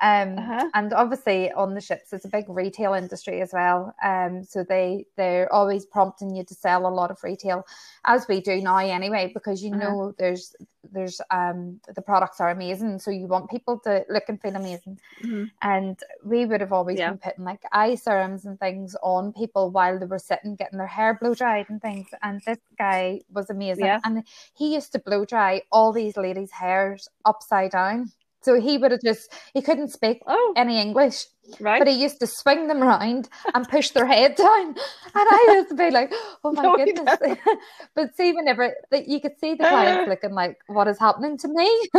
Um, 0.01 0.37
uh-huh. 0.37 0.69
And 0.73 0.93
obviously, 0.93 1.51
on 1.51 1.73
the 1.73 1.81
ships, 1.81 2.13
it's 2.13 2.25
a 2.25 2.29
big 2.29 2.45
retail 2.49 2.93
industry 2.93 3.41
as 3.41 3.51
well. 3.53 3.95
Um, 4.03 4.43
so 4.43 4.63
they 4.63 5.05
they're 5.15 5.51
always 5.51 5.85
prompting 5.85 6.35
you 6.35 6.43
to 6.43 6.53
sell 6.53 6.85
a 6.85 6.89
lot 6.89 7.11
of 7.11 7.23
retail, 7.23 7.65
as 8.05 8.27
we 8.27 8.41
do 8.41 8.61
now 8.61 8.77
anyway, 8.77 9.31
because 9.33 9.63
you 9.63 9.73
uh-huh. 9.73 9.83
know 9.83 10.15
there's 10.17 10.55
there's 10.91 11.21
um 11.31 11.79
the 11.95 12.01
products 12.01 12.41
are 12.41 12.49
amazing, 12.49 12.99
so 12.99 13.11
you 13.11 13.27
want 13.27 13.49
people 13.49 13.79
to 13.79 14.03
look 14.09 14.23
and 14.27 14.41
feel 14.41 14.55
amazing. 14.55 14.99
Mm-hmm. 15.23 15.45
And 15.61 15.97
we 16.25 16.45
would 16.45 16.59
have 16.59 16.73
always 16.73 16.99
yeah. 16.99 17.11
been 17.11 17.19
putting 17.19 17.45
like 17.45 17.61
eye 17.71 17.95
serums 17.95 18.45
and 18.45 18.59
things 18.59 18.95
on 19.01 19.31
people 19.31 19.71
while 19.71 19.97
they 19.97 20.05
were 20.05 20.19
sitting 20.19 20.55
getting 20.55 20.77
their 20.79 20.87
hair 20.87 21.17
blow 21.19 21.33
dried 21.33 21.67
and 21.69 21.81
things. 21.81 22.07
And 22.21 22.41
this 22.45 22.59
guy 22.77 23.21
was 23.31 23.49
amazing, 23.49 23.85
yeah. 23.85 24.01
and 24.03 24.23
he 24.53 24.73
used 24.73 24.91
to 24.93 24.99
blow 24.99 25.23
dry 25.23 25.61
all 25.71 25.93
these 25.93 26.17
ladies' 26.17 26.51
hairs 26.51 27.07
upside 27.23 27.71
down. 27.71 28.11
So 28.43 28.59
he 28.59 28.77
would 28.77 28.91
have 28.91 29.01
just, 29.01 29.33
he 29.53 29.61
couldn't 29.61 29.89
speak 29.89 30.21
oh, 30.27 30.53
any 30.57 30.79
English. 30.79 31.25
Right. 31.59 31.79
But 31.79 31.87
he 31.87 32.01
used 32.01 32.19
to 32.19 32.27
swing 32.27 32.67
them 32.67 32.81
around 32.81 33.29
and 33.53 33.67
push 33.67 33.89
their 33.89 34.05
head 34.05 34.35
down. 34.35 34.67
And 34.67 34.77
I 35.15 35.53
used 35.55 35.69
to 35.69 35.75
be 35.75 35.91
like, 35.91 36.13
oh 36.43 36.51
my 36.51 36.61
no, 36.63 36.77
goodness. 36.77 37.17
but 37.95 38.15
see, 38.15 38.33
whenever 38.33 38.73
that 38.91 39.07
you 39.07 39.19
could 39.19 39.39
see 39.39 39.53
the 39.53 39.63
clients 39.63 40.09
looking 40.09 40.33
like, 40.33 40.57
what 40.67 40.87
is 40.87 40.99
happening 40.99 41.37
to 41.39 41.47
me? 41.47 41.89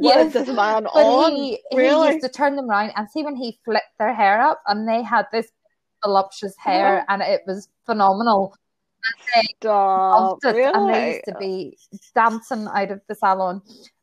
yes. 0.00 0.32
this 0.32 0.48
man 0.48 0.84
but 0.84 0.94
on? 0.94 1.32
He, 1.32 1.60
really? 1.74 2.08
he 2.08 2.12
used 2.14 2.24
to 2.24 2.30
turn 2.30 2.56
them 2.56 2.70
around 2.70 2.92
and 2.96 3.08
see 3.10 3.22
when 3.22 3.36
he 3.36 3.58
flipped 3.64 3.98
their 3.98 4.14
hair 4.14 4.40
up 4.40 4.62
and 4.66 4.88
they 4.88 5.02
had 5.02 5.26
this 5.32 5.48
voluptuous 6.04 6.54
hair 6.58 6.96
yeah. 6.96 7.04
and 7.08 7.22
it 7.22 7.42
was 7.46 7.68
phenomenal. 7.86 8.54
And 9.34 9.44
they 9.44 9.48
Stop, 9.56 10.38
really? 10.44 10.62
and 10.64 10.94
they 10.94 11.14
used 11.14 11.24
to 11.26 11.34
be 11.38 11.76
dancing 12.14 12.68
out 12.68 12.90
of 12.90 13.00
the 13.08 13.14
salon 13.14 13.62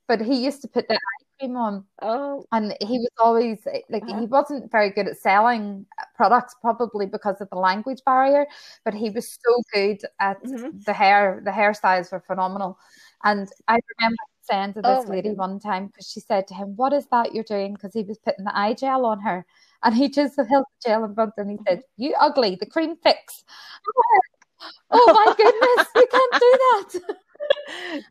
but 0.10 0.20
he 0.20 0.44
used 0.44 0.62
to 0.64 0.68
put 0.68 0.88
the 0.88 0.96
eye 0.96 1.24
cream 1.40 1.56
on. 1.56 1.86
Oh. 2.02 2.44
And 2.52 2.76
he 2.82 2.98
was 2.98 3.12
always 3.20 3.60
like, 3.90 4.04
uh-huh. 4.04 4.20
he 4.20 4.26
wasn't 4.26 4.72
very 4.72 4.90
good 4.90 5.08
at 5.08 5.18
selling 5.18 5.86
products, 6.16 6.56
probably 6.62 7.06
because 7.06 7.40
of 7.40 7.50
the 7.52 7.58
language 7.58 8.00
barrier, 8.06 8.48
but 8.84 8.96
he 8.96 9.12
was 9.12 9.38
so 9.46 9.62
good 9.72 10.02
at 10.20 10.44
mm-hmm. 10.44 10.80
the 10.84 10.94
hair. 10.94 11.42
The 11.46 11.52
hairstyles 11.52 12.12
were 12.12 12.22
phenomenal. 12.22 12.80
And 13.24 13.48
I 13.68 13.78
remember 14.00 14.24
saying 14.42 14.74
to 14.74 14.82
this 14.82 15.06
oh 15.06 15.10
lady 15.10 15.30
one 15.30 15.60
time, 15.60 15.88
because 15.88 16.10
she 16.10 16.22
said 16.22 16.48
to 16.48 16.56
him, 16.56 16.76
What 16.76 16.92
is 16.92 17.06
that 17.12 17.36
you're 17.36 17.44
doing? 17.44 17.76
Because 17.76 17.94
he 17.94 18.02
was 18.02 18.18
putting 18.18 18.46
the 18.46 18.58
eye 18.58 18.74
gel 18.74 19.06
on 19.06 19.22
her. 19.22 19.46
And 19.84 19.94
he 19.94 20.10
just 20.10 20.38
held 20.38 20.66
the 20.66 20.90
gel 20.90 21.04
in 21.06 21.14
front 21.14 21.34
and 21.38 21.52
he 21.52 21.58
said, 21.68 21.80
mm-hmm. 21.80 22.04
You 22.04 22.16
ugly, 22.20 22.58
the 22.60 22.66
cream 22.66 22.96
fix. 23.04 23.44
oh 24.90 25.14
my 25.14 25.36
goodness, 25.38 25.88
we 25.94 26.08
can't 26.08 26.34
do 26.34 27.00
that. 27.06 27.16
And 27.92 28.04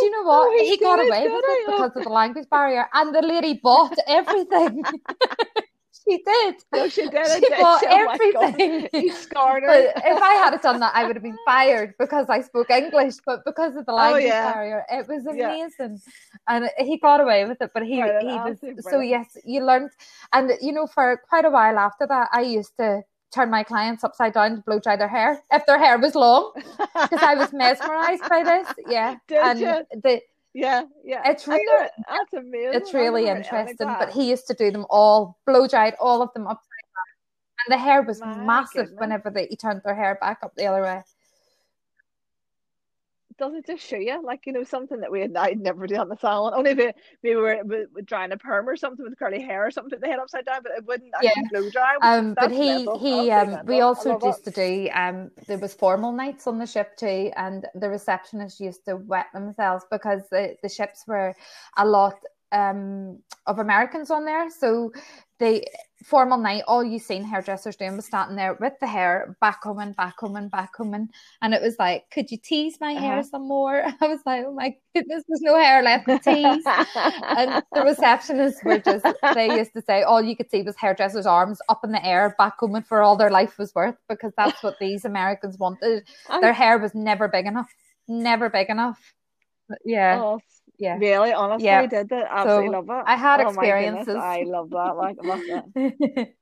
do 0.00 0.04
you 0.06 0.10
know 0.10 0.22
what? 0.22 0.48
Oh, 0.48 0.58
he 0.58 0.76
got 0.78 0.98
away 0.98 1.28
with 1.28 1.44
it 1.46 1.66
because 1.66 1.96
of 1.96 2.04
the 2.04 2.10
language 2.10 2.48
barrier, 2.50 2.86
and 2.92 3.14
the 3.14 3.22
lady 3.22 3.60
bought 3.62 3.96
everything. 4.06 4.82
she 6.08 6.22
did. 6.24 6.54
No, 6.72 6.88
she 6.88 7.08
did. 7.08 7.26
She 7.26 7.48
bought 7.50 7.82
oh 7.86 8.08
everything. 8.08 8.88
He 8.92 9.10
scarred 9.10 9.62
her. 9.62 9.68
But 9.68 10.02
if 10.04 10.22
I 10.22 10.34
had 10.34 10.60
done 10.60 10.80
that, 10.80 10.92
I 10.94 11.04
would 11.04 11.16
have 11.16 11.22
been 11.22 11.38
fired 11.44 11.94
because 11.98 12.26
I 12.28 12.40
spoke 12.40 12.70
English. 12.70 13.14
But 13.24 13.44
because 13.44 13.76
of 13.76 13.86
the 13.86 13.92
oh, 13.92 13.96
language 13.96 14.24
oh, 14.24 14.26
yeah. 14.26 14.52
barrier, 14.52 14.84
it 14.90 15.08
was 15.08 15.26
amazing, 15.26 16.00
yeah. 16.02 16.48
and 16.48 16.70
he 16.78 16.98
got 16.98 17.20
away 17.20 17.44
with 17.46 17.60
it. 17.60 17.70
But 17.72 17.84
he 17.84 18.02
right, 18.02 18.22
he 18.60 18.72
was 18.72 18.84
so 18.84 19.00
yes, 19.00 19.36
you 19.44 19.64
learned, 19.64 19.90
and 20.32 20.52
you 20.60 20.72
know, 20.72 20.86
for 20.86 21.20
quite 21.28 21.44
a 21.44 21.50
while 21.50 21.78
after 21.78 22.06
that, 22.06 22.28
I 22.32 22.42
used 22.42 22.76
to 22.78 23.02
turn 23.34 23.50
my 23.50 23.62
clients 23.62 24.04
upside 24.04 24.32
down 24.32 24.56
to 24.56 24.62
blow 24.62 24.78
dry 24.78 24.96
their 24.96 25.08
hair 25.08 25.42
if 25.52 25.66
their 25.66 25.78
hair 25.78 25.98
was 25.98 26.14
long 26.14 26.52
because 26.54 27.22
I 27.22 27.34
was 27.34 27.52
mesmerized 27.52 28.22
by 28.28 28.42
this. 28.44 28.68
Yeah, 28.88 29.16
Did 29.28 29.38
and 29.38 29.60
you? 29.60 30.00
the 30.02 30.20
yeah, 30.54 30.82
yeah, 31.04 31.22
it's 31.26 31.48
really 31.48 31.66
that's 32.08 32.32
amazing. 32.32 32.74
It's 32.74 32.94
really 32.94 33.26
interesting. 33.26 33.76
But 33.86 34.10
he 34.12 34.30
used 34.30 34.46
to 34.46 34.54
do 34.54 34.70
them 34.70 34.86
all, 34.88 35.36
blow 35.46 35.66
dried 35.66 35.94
all 35.98 36.22
of 36.22 36.32
them 36.32 36.46
upside 36.46 36.68
down, 36.68 37.66
and 37.66 37.72
the 37.72 37.82
hair 37.82 38.02
was 38.02 38.20
my 38.20 38.36
massive 38.36 38.86
goodness. 38.86 39.00
whenever 39.00 39.30
they 39.30 39.46
he 39.50 39.56
turned 39.56 39.82
their 39.84 39.96
hair 39.96 40.16
back 40.20 40.38
up 40.44 40.54
the 40.56 40.66
other 40.66 40.82
way 40.82 41.02
does 43.38 43.54
it 43.54 43.66
just 43.66 43.84
show 43.84 43.96
you 43.96 44.22
like 44.22 44.46
you 44.46 44.52
know 44.52 44.64
something 44.64 45.00
that 45.00 45.10
we 45.10 45.20
had 45.20 45.36
I'd 45.36 45.60
never 45.60 45.86
do 45.86 45.96
on 45.96 46.08
the 46.08 46.16
salon 46.16 46.52
only 46.54 46.70
if 46.70 46.78
it, 46.78 46.96
maybe 47.22 47.36
we 47.36 47.42
were, 47.42 47.60
we 47.64 47.86
were 47.94 48.02
drying 48.02 48.32
a 48.32 48.36
perm 48.36 48.68
or 48.68 48.76
something 48.76 49.04
with 49.04 49.18
curly 49.18 49.42
hair 49.42 49.66
or 49.66 49.70
something 49.70 49.90
put 49.90 50.00
the 50.00 50.06
head 50.06 50.18
upside 50.18 50.44
down 50.44 50.62
but 50.62 50.72
it 50.76 50.86
wouldn't 50.86 51.12
actually 51.14 51.42
yeah. 51.52 51.60
blow 51.60 51.70
dry. 51.70 51.96
Um 52.02 52.34
but 52.34 52.50
he 52.50 52.86
he 52.98 53.30
um 53.30 53.60
we 53.64 53.80
also 53.80 54.18
used 54.22 54.44
to 54.44 54.50
do 54.50 54.88
um 54.94 55.30
there 55.46 55.58
was 55.58 55.74
formal 55.74 56.12
nights 56.12 56.46
on 56.46 56.58
the 56.58 56.66
ship 56.66 56.96
too 56.96 57.30
and 57.36 57.66
the 57.74 57.86
receptionists 57.86 58.60
used 58.60 58.84
to 58.86 58.96
wet 58.96 59.26
themselves 59.32 59.84
because 59.90 60.22
the, 60.30 60.56
the 60.62 60.68
ships 60.68 61.04
were 61.06 61.34
a 61.76 61.86
lot 61.86 62.16
um 62.52 63.18
of 63.46 63.58
Americans 63.58 64.10
on 64.10 64.24
there. 64.24 64.50
So 64.50 64.92
they 65.44 65.66
formal 66.02 66.38
night, 66.38 66.62
all 66.66 66.84
you 66.84 66.98
seen 66.98 67.24
hairdressers 67.24 67.76
doing 67.76 67.96
was 67.96 68.06
standing 68.06 68.36
there 68.36 68.54
with 68.60 68.74
the 68.80 68.86
hair 68.86 69.36
back 69.40 69.62
combing, 69.62 69.92
back 69.92 70.16
combing, 70.18 70.48
back 70.48 70.72
combing. 70.72 71.08
And 71.40 71.54
it 71.54 71.62
was 71.62 71.76
like, 71.78 72.04
could 72.10 72.30
you 72.30 72.38
tease 72.38 72.78
my 72.80 72.92
uh-huh. 72.92 73.00
hair 73.00 73.22
some 73.22 73.48
more? 73.48 73.82
I 74.00 74.06
was 74.06 74.20
like, 74.26 74.44
oh 74.46 74.52
my 74.52 74.74
goodness, 74.94 75.24
there's 75.28 75.40
no 75.40 75.58
hair 75.58 75.82
left 75.82 76.06
to 76.06 76.18
tease. 76.18 76.64
and 76.66 77.62
the 77.72 77.80
receptionists 77.80 78.64
were 78.64 78.78
just, 78.78 79.06
they 79.34 79.56
used 79.56 79.72
to 79.74 79.82
say, 79.82 80.02
all 80.02 80.22
you 80.22 80.36
could 80.36 80.50
see 80.50 80.62
was 80.62 80.76
hairdressers' 80.76 81.26
arms 81.26 81.58
up 81.68 81.80
in 81.84 81.92
the 81.92 82.04
air, 82.04 82.34
back 82.38 82.58
combing 82.58 82.82
for 82.82 83.02
all 83.02 83.16
their 83.16 83.30
life 83.30 83.58
was 83.58 83.74
worth, 83.74 83.96
because 84.08 84.32
that's 84.36 84.62
what 84.62 84.78
these 84.78 85.04
Americans 85.04 85.58
wanted. 85.58 86.06
Their 86.40 86.52
hair 86.52 86.78
was 86.78 86.94
never 86.94 87.28
big 87.28 87.46
enough, 87.46 87.72
never 88.08 88.50
big 88.50 88.68
enough. 88.68 89.14
But 89.68 89.78
yeah. 89.84 90.20
Oh, 90.20 90.40
yeah 90.78 90.96
really 90.98 91.32
honestly 91.32 91.66
yeah. 91.66 91.80
I 91.80 91.86
did 91.86 92.10
it 92.10 92.26
absolutely 92.28 92.66
so 92.66 92.72
love 92.72 92.88
it 92.88 93.04
I 93.06 93.16
had 93.16 93.40
oh 93.40 93.48
experiences 93.48 94.16
I 94.16 94.42
love 94.46 94.70
that 94.70 94.96
like 94.96 95.16
love 95.22 95.40
it 95.74 96.36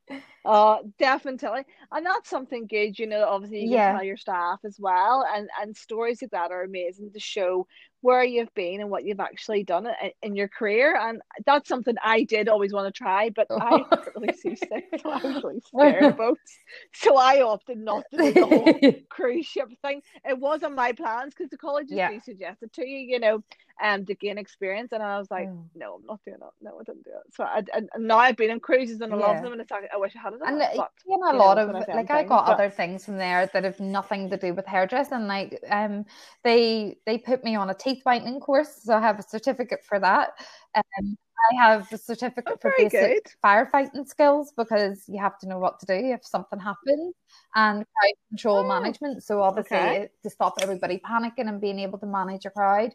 uh 0.44 0.78
definitely 0.98 1.64
and 1.90 2.06
that's 2.06 2.30
something 2.30 2.66
good 2.66 2.98
you 2.98 3.06
know 3.06 3.26
obviously 3.28 3.64
you 3.64 3.70
yeah. 3.70 3.92
tell 3.92 4.04
your 4.04 4.16
staff 4.16 4.60
as 4.64 4.76
well 4.78 5.26
and 5.34 5.48
and 5.60 5.76
stories 5.76 6.22
like 6.22 6.30
that 6.30 6.50
are 6.50 6.62
amazing 6.62 7.10
to 7.12 7.20
show 7.20 7.66
where 8.02 8.24
you've 8.24 8.52
been 8.54 8.80
and 8.80 8.90
what 8.90 9.04
you've 9.04 9.20
actually 9.20 9.62
done 9.62 9.86
in, 9.86 10.10
in 10.22 10.36
your 10.36 10.48
career. 10.48 10.96
And 11.00 11.22
that's 11.46 11.68
something 11.68 11.94
I 12.04 12.24
did 12.24 12.48
always 12.48 12.72
want 12.72 12.92
to 12.92 12.98
try, 12.98 13.30
but 13.30 13.46
I 13.50 13.84
really 14.16 14.36
seasick, 14.36 14.84
so 15.00 15.10
I 15.10 15.22
was 15.22 15.42
really 15.44 15.60
scared 15.66 16.04
of 16.04 16.16
boats. 16.16 16.58
So 16.92 17.16
I 17.16 17.42
opted 17.42 17.78
not 17.78 18.04
to 18.10 18.16
do 18.18 18.32
the 18.32 18.46
whole 18.46 18.92
cruise 19.08 19.46
ship 19.46 19.68
thing. 19.82 20.02
It 20.28 20.38
was 20.38 20.64
on 20.64 20.74
my 20.74 20.92
plans 20.92 21.32
because 21.34 21.50
the 21.50 21.56
colleges 21.56 21.92
yeah. 21.92 22.18
suggested 22.20 22.72
to 22.74 22.86
you, 22.86 22.98
you 22.98 23.20
know, 23.20 23.42
um, 23.82 24.04
to 24.06 24.14
gain 24.14 24.38
experience. 24.38 24.92
And 24.92 25.02
I 25.02 25.18
was 25.18 25.30
like, 25.30 25.48
mm. 25.48 25.64
no, 25.74 25.94
I'm 25.94 26.06
not 26.06 26.20
doing 26.24 26.38
that. 26.40 26.50
No, 26.60 26.78
I 26.80 26.84
didn't 26.84 27.04
do 27.04 27.10
it. 27.10 27.34
So 27.34 27.44
I, 27.44 27.62
I 27.72 27.82
now 27.98 28.18
I've 28.18 28.36
been 28.36 28.50
in 28.50 28.60
cruises 28.60 29.00
and 29.00 29.12
I 29.12 29.18
yeah. 29.18 29.26
love 29.26 29.42
them, 29.42 29.52
and 29.52 29.60
it's 29.60 29.70
like 29.70 29.88
I 29.92 29.96
wish 29.96 30.14
I 30.16 30.20
had 30.20 30.32
it. 30.34 30.40
And 30.44 30.58
but, 30.58 30.90
you 31.06 31.18
know, 31.18 31.32
a 31.32 31.36
lot 31.36 31.56
know, 31.56 31.68
of 31.68 31.88
like 31.88 32.10
I 32.10 32.24
got 32.24 32.46
but, 32.46 32.52
other 32.52 32.70
things 32.70 33.04
from 33.04 33.16
there 33.16 33.48
that 33.52 33.64
have 33.64 33.80
nothing 33.80 34.30
to 34.30 34.36
do 34.36 34.54
with 34.54 34.66
hairdressing. 34.66 35.26
Like 35.26 35.62
um, 35.70 36.04
they 36.44 36.96
they 37.06 37.18
put 37.18 37.44
me 37.44 37.54
on 37.54 37.70
a 37.70 37.74
teeth 37.74 38.02
whitening 38.04 38.40
course, 38.40 38.82
so 38.82 38.94
I 38.94 39.00
have 39.00 39.18
a 39.18 39.22
certificate 39.22 39.84
for 39.84 39.98
that. 40.00 40.32
Um, 40.74 41.16
I 41.50 41.62
have 41.62 41.92
a 41.92 41.98
certificate 41.98 42.54
oh, 42.54 42.58
for 42.60 42.72
basic 42.76 42.92
good. 42.92 43.22
firefighting 43.44 44.06
skills 44.06 44.52
because 44.56 45.04
you 45.08 45.20
have 45.20 45.38
to 45.40 45.48
know 45.48 45.58
what 45.58 45.80
to 45.80 45.86
do 45.86 45.94
if 45.94 46.24
something 46.24 46.60
happens 46.60 47.14
and 47.54 47.78
crowd 47.78 48.12
control 48.28 48.58
oh, 48.58 48.68
management. 48.68 49.22
So 49.24 49.42
obviously 49.42 49.76
okay. 49.76 50.08
to 50.22 50.30
stop 50.30 50.54
everybody 50.60 50.98
panicking 51.04 51.48
and 51.48 51.60
being 51.60 51.78
able 51.80 51.98
to 51.98 52.06
manage 52.06 52.44
a 52.46 52.50
crowd. 52.50 52.94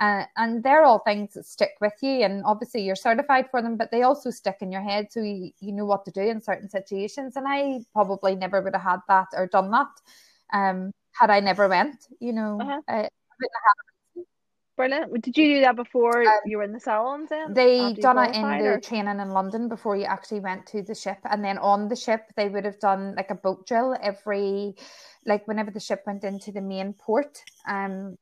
Uh, 0.00 0.24
and 0.38 0.62
they're 0.62 0.82
all 0.82 1.00
things 1.00 1.34
that 1.34 1.44
stick 1.44 1.72
with 1.82 1.92
you 2.00 2.22
and 2.22 2.42
obviously 2.46 2.80
you're 2.80 2.96
certified 2.96 3.50
for 3.50 3.60
them 3.60 3.76
but 3.76 3.90
they 3.90 4.00
also 4.00 4.30
stick 4.30 4.56
in 4.62 4.72
your 4.72 4.80
head 4.80 5.06
so 5.10 5.20
you, 5.20 5.50
you 5.60 5.72
know 5.72 5.84
what 5.84 6.06
to 6.06 6.10
do 6.10 6.22
in 6.22 6.40
certain 6.40 6.70
situations 6.70 7.36
and 7.36 7.46
i 7.46 7.78
probably 7.92 8.34
never 8.34 8.62
would 8.62 8.74
have 8.74 8.82
had 8.82 9.00
that 9.08 9.26
or 9.34 9.46
done 9.46 9.70
that 9.70 9.88
um, 10.54 10.90
had 11.12 11.28
i 11.28 11.38
never 11.38 11.68
went 11.68 12.06
you 12.18 12.32
know 12.32 12.58
uh-huh. 12.58 12.80
I, 12.88 13.08
Brilliant. 14.80 15.20
Did 15.20 15.36
you 15.36 15.56
do 15.56 15.60
that 15.60 15.76
before 15.76 16.22
um, 16.22 16.40
you 16.46 16.56
were 16.56 16.62
in 16.62 16.72
the 16.72 16.80
salons? 16.80 17.28
Then 17.28 17.52
they 17.52 17.92
done 17.92 18.16
it 18.16 18.34
in 18.34 18.46
or? 18.46 18.76
the 18.76 18.80
training 18.80 19.20
in 19.20 19.28
London 19.28 19.68
before 19.68 19.94
you 19.94 20.04
actually 20.04 20.40
went 20.40 20.64
to 20.68 20.80
the 20.80 20.94
ship, 20.94 21.18
and 21.24 21.44
then 21.44 21.58
on 21.58 21.88
the 21.88 21.96
ship 21.96 22.22
they 22.34 22.48
would 22.48 22.64
have 22.64 22.80
done 22.80 23.14
like 23.14 23.30
a 23.30 23.34
boat 23.34 23.66
drill 23.66 23.94
every, 24.02 24.76
like 25.26 25.46
whenever 25.46 25.70
the 25.70 25.80
ship 25.80 26.04
went 26.06 26.24
into 26.24 26.50
the 26.50 26.62
main 26.62 26.94
port. 26.94 27.42
Um, 27.68 28.16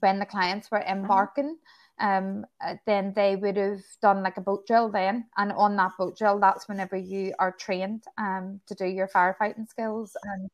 when 0.00 0.18
the 0.18 0.26
clients 0.26 0.70
were 0.70 0.82
uh-huh. 0.82 0.92
embarking. 0.92 1.58
Um, 2.00 2.44
uh, 2.60 2.74
then 2.86 3.12
they 3.14 3.36
would 3.36 3.56
have 3.56 3.82
done 4.02 4.24
like 4.24 4.36
a 4.36 4.40
boat 4.40 4.66
drill 4.66 4.90
then, 4.90 5.26
and 5.36 5.52
on 5.52 5.76
that 5.76 5.92
boat 5.96 6.18
drill, 6.18 6.40
that's 6.40 6.68
whenever 6.68 6.96
you 6.96 7.32
are 7.38 7.52
trained 7.52 8.02
um 8.18 8.60
to 8.66 8.74
do 8.74 8.84
your 8.84 9.06
firefighting 9.06 9.68
skills 9.68 10.16
and 10.24 10.50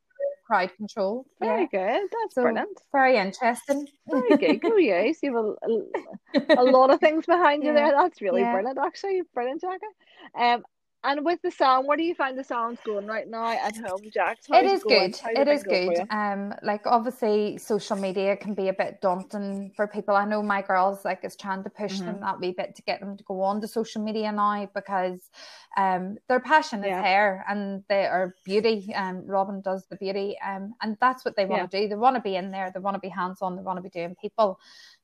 crowd 0.50 0.76
control. 0.76 1.26
Very 1.38 1.68
yeah. 1.72 2.00
good. 2.00 2.10
That's 2.10 2.34
so, 2.34 2.42
brilliant. 2.42 2.80
Very 2.92 3.16
interesting. 3.16 3.86
Very 4.08 4.36
good. 4.36 4.60
Go 4.60 4.76
yes. 4.78 5.18
You 5.22 5.36
have 5.36 6.44
a, 6.56 6.60
a, 6.60 6.64
lot 6.70 6.90
of 6.90 6.98
things 6.98 7.24
behind 7.24 7.62
you 7.62 7.72
there. 7.72 7.92
That's 7.92 8.20
really 8.20 8.40
yeah. 8.40 8.52
brilliant. 8.52 8.78
Actually, 8.78 9.22
brilliant, 9.32 9.60
Jackie. 9.60 9.86
Um, 10.34 10.64
and 11.02 11.24
with 11.24 11.40
the 11.42 11.50
sound, 11.50 11.86
where 11.86 11.96
do 11.96 12.02
you 12.02 12.14
find 12.14 12.38
the 12.38 12.44
sounds 12.44 12.78
going 12.84 13.06
right 13.06 13.26
now 13.26 13.48
at 13.48 13.76
home, 13.76 14.00
Jack? 14.12 14.38
It 14.50 14.66
is 14.66 14.82
good. 14.82 15.18
It 15.24 15.48
is 15.48 15.62
good. 15.62 15.96
Um, 16.10 16.54
like 16.62 16.86
obviously, 16.86 17.56
social 17.56 17.96
media 17.96 18.36
can 18.36 18.52
be 18.52 18.68
a 18.68 18.72
bit 18.72 19.00
daunting 19.00 19.72
for 19.74 19.86
people. 19.86 20.14
I 20.14 20.26
know 20.26 20.42
my 20.42 20.60
girls 20.60 21.04
like 21.04 21.24
is 21.24 21.36
trying 21.36 21.64
to 21.64 21.70
push 21.70 21.94
mm-hmm. 21.94 22.06
them 22.06 22.20
that 22.20 22.38
wee 22.38 22.52
bit 22.52 22.74
to 22.76 22.82
get 22.82 23.00
them 23.00 23.16
to 23.16 23.24
go 23.24 23.40
on 23.40 23.62
to 23.62 23.68
social 23.68 24.02
media 24.02 24.30
now 24.30 24.68
because 24.74 25.30
um 25.76 26.18
their 26.28 26.40
passion 26.40 26.82
yeah. 26.82 26.98
is 26.98 27.04
hair 27.04 27.44
and 27.48 27.82
they 27.88 28.04
are 28.04 28.34
beauty. 28.44 28.92
Um, 28.94 29.26
Robin 29.26 29.62
does 29.62 29.86
the 29.86 29.96
beauty. 29.96 30.36
Um, 30.46 30.74
and 30.82 30.98
that's 31.00 31.24
what 31.24 31.34
they 31.34 31.46
want 31.46 31.62
yeah. 31.62 31.66
to 31.66 31.82
do. 31.82 31.88
They 31.88 31.96
want 31.96 32.16
to 32.16 32.22
be 32.22 32.36
in 32.36 32.50
there. 32.50 32.70
They 32.72 32.80
want 32.80 32.94
to 32.94 33.00
be 33.00 33.08
hands 33.08 33.38
on. 33.40 33.56
They 33.56 33.62
want 33.62 33.78
to 33.78 33.82
be 33.82 33.88
doing 33.88 34.16
people. 34.20 34.60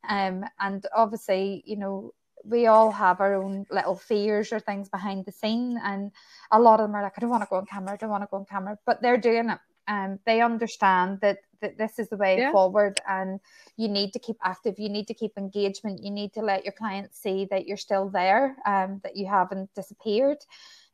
Um, 0.09 0.45
and 0.61 0.85
obviously, 0.95 1.63
you 1.67 1.77
know 1.77 2.13
we 2.49 2.67
all 2.67 2.91
have 2.91 3.21
our 3.21 3.35
own 3.35 3.67
little 3.71 3.97
fears 3.97 4.53
or 4.53 4.61
things 4.61 4.89
behind 4.89 5.25
the 5.25 5.33
scene 5.33 5.79
and 5.83 6.13
a 6.53 6.61
lot 6.61 6.81
of 6.81 6.87
them 6.87 6.95
are 6.95 7.03
like 7.03 7.15
i 7.17 7.21
don't 7.21 7.31
want 7.31 7.43
to 7.43 7.49
go 7.49 7.57
on 7.57 7.67
camera 7.67 7.93
i 7.93 7.97
don't 7.97 8.11
want 8.11 8.23
to 8.23 8.29
go 8.31 8.37
on 8.37 8.45
camera 8.45 8.79
but 8.87 9.03
they're 9.03 9.17
doing 9.17 9.51
it 9.51 9.59
and 9.89 10.19
they 10.27 10.41
understand 10.41 11.21
that, 11.21 11.39
that 11.61 11.79
this 11.79 11.99
is 11.99 12.09
the 12.09 12.17
way 12.17 12.39
yeah. 12.39 12.51
forward 12.51 13.01
and 13.09 13.41
you 13.77 13.89
need 13.89 14.13
to 14.13 14.19
keep 14.19 14.37
active 14.43 14.79
you 14.79 14.89
need 14.89 15.07
to 15.07 15.15
keep 15.15 15.33
engagement 15.37 16.03
you 16.03 16.11
need 16.11 16.33
to 16.33 16.41
let 16.41 16.65
your 16.65 16.73
clients 16.73 17.21
see 17.21 17.47
that 17.51 17.67
you're 17.67 17.77
still 17.77 18.09
there 18.09 18.57
um, 18.67 19.01
that 19.03 19.17
you 19.17 19.27
haven't 19.27 19.73
disappeared 19.75 20.39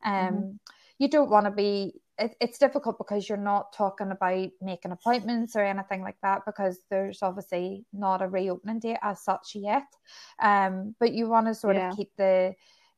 um, 0.04 0.14
mm-hmm. 0.14 0.50
you 0.98 1.08
don't 1.08 1.30
want 1.30 1.46
to 1.46 1.50
be 1.50 1.94
it, 2.22 2.36
it's 2.40 2.58
difficult 2.58 2.98
because 2.98 3.28
you're 3.28 3.38
not 3.38 3.72
talking 3.72 4.10
about 4.10 4.48
making 4.60 4.92
appointments 4.92 5.56
or 5.56 5.64
anything 5.64 6.02
like 6.02 6.16
that 6.22 6.42
because 6.46 6.78
there's 6.90 7.22
obviously 7.22 7.84
not 7.92 8.22
a 8.22 8.28
reopening 8.28 8.78
date 8.78 8.98
as 9.02 9.22
such 9.22 9.54
yet. 9.54 9.86
Um, 10.40 10.94
but 11.00 11.12
you 11.12 11.28
want 11.28 11.46
to 11.48 11.54
sort 11.54 11.76
yeah. 11.76 11.90
of 11.90 11.96
keep 11.96 12.10
the 12.16 12.54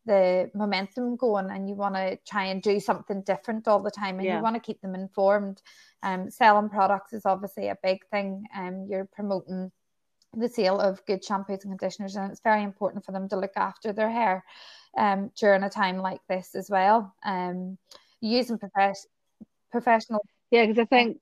the 0.06 0.50
momentum 0.54 1.16
going 1.16 1.50
and 1.50 1.66
you 1.66 1.74
want 1.74 1.94
to 1.94 2.18
try 2.28 2.44
and 2.44 2.60
do 2.60 2.78
something 2.78 3.22
different 3.22 3.66
all 3.66 3.82
the 3.82 3.90
time 3.90 4.18
and 4.18 4.26
yeah. 4.26 4.36
you 4.36 4.42
want 4.42 4.54
to 4.54 4.60
keep 4.60 4.78
them 4.82 4.94
informed. 4.94 5.62
Um, 6.02 6.30
selling 6.30 6.68
products 6.68 7.14
is 7.14 7.24
obviously 7.24 7.68
a 7.68 7.78
big 7.82 8.04
thing. 8.10 8.44
Um, 8.54 8.86
you're 8.86 9.08
promoting 9.10 9.72
the 10.36 10.50
sale 10.50 10.78
of 10.78 11.04
good 11.06 11.24
shampoos 11.24 11.64
and 11.64 11.78
conditioners 11.78 12.16
and 12.16 12.30
it's 12.30 12.42
very 12.42 12.62
important 12.62 13.06
for 13.06 13.12
them 13.12 13.30
to 13.30 13.38
look 13.38 13.56
after 13.56 13.94
their 13.94 14.10
hair 14.10 14.44
um, 14.98 15.30
during 15.38 15.62
a 15.62 15.70
time 15.70 15.96
like 15.96 16.20
this 16.28 16.54
as 16.54 16.68
well. 16.68 17.14
Um, 17.24 17.78
using 18.20 18.58
professional 18.58 19.13
professional. 19.74 20.24
Yeah, 20.50 20.66
because 20.66 20.80
I 20.80 20.84
think 20.84 21.18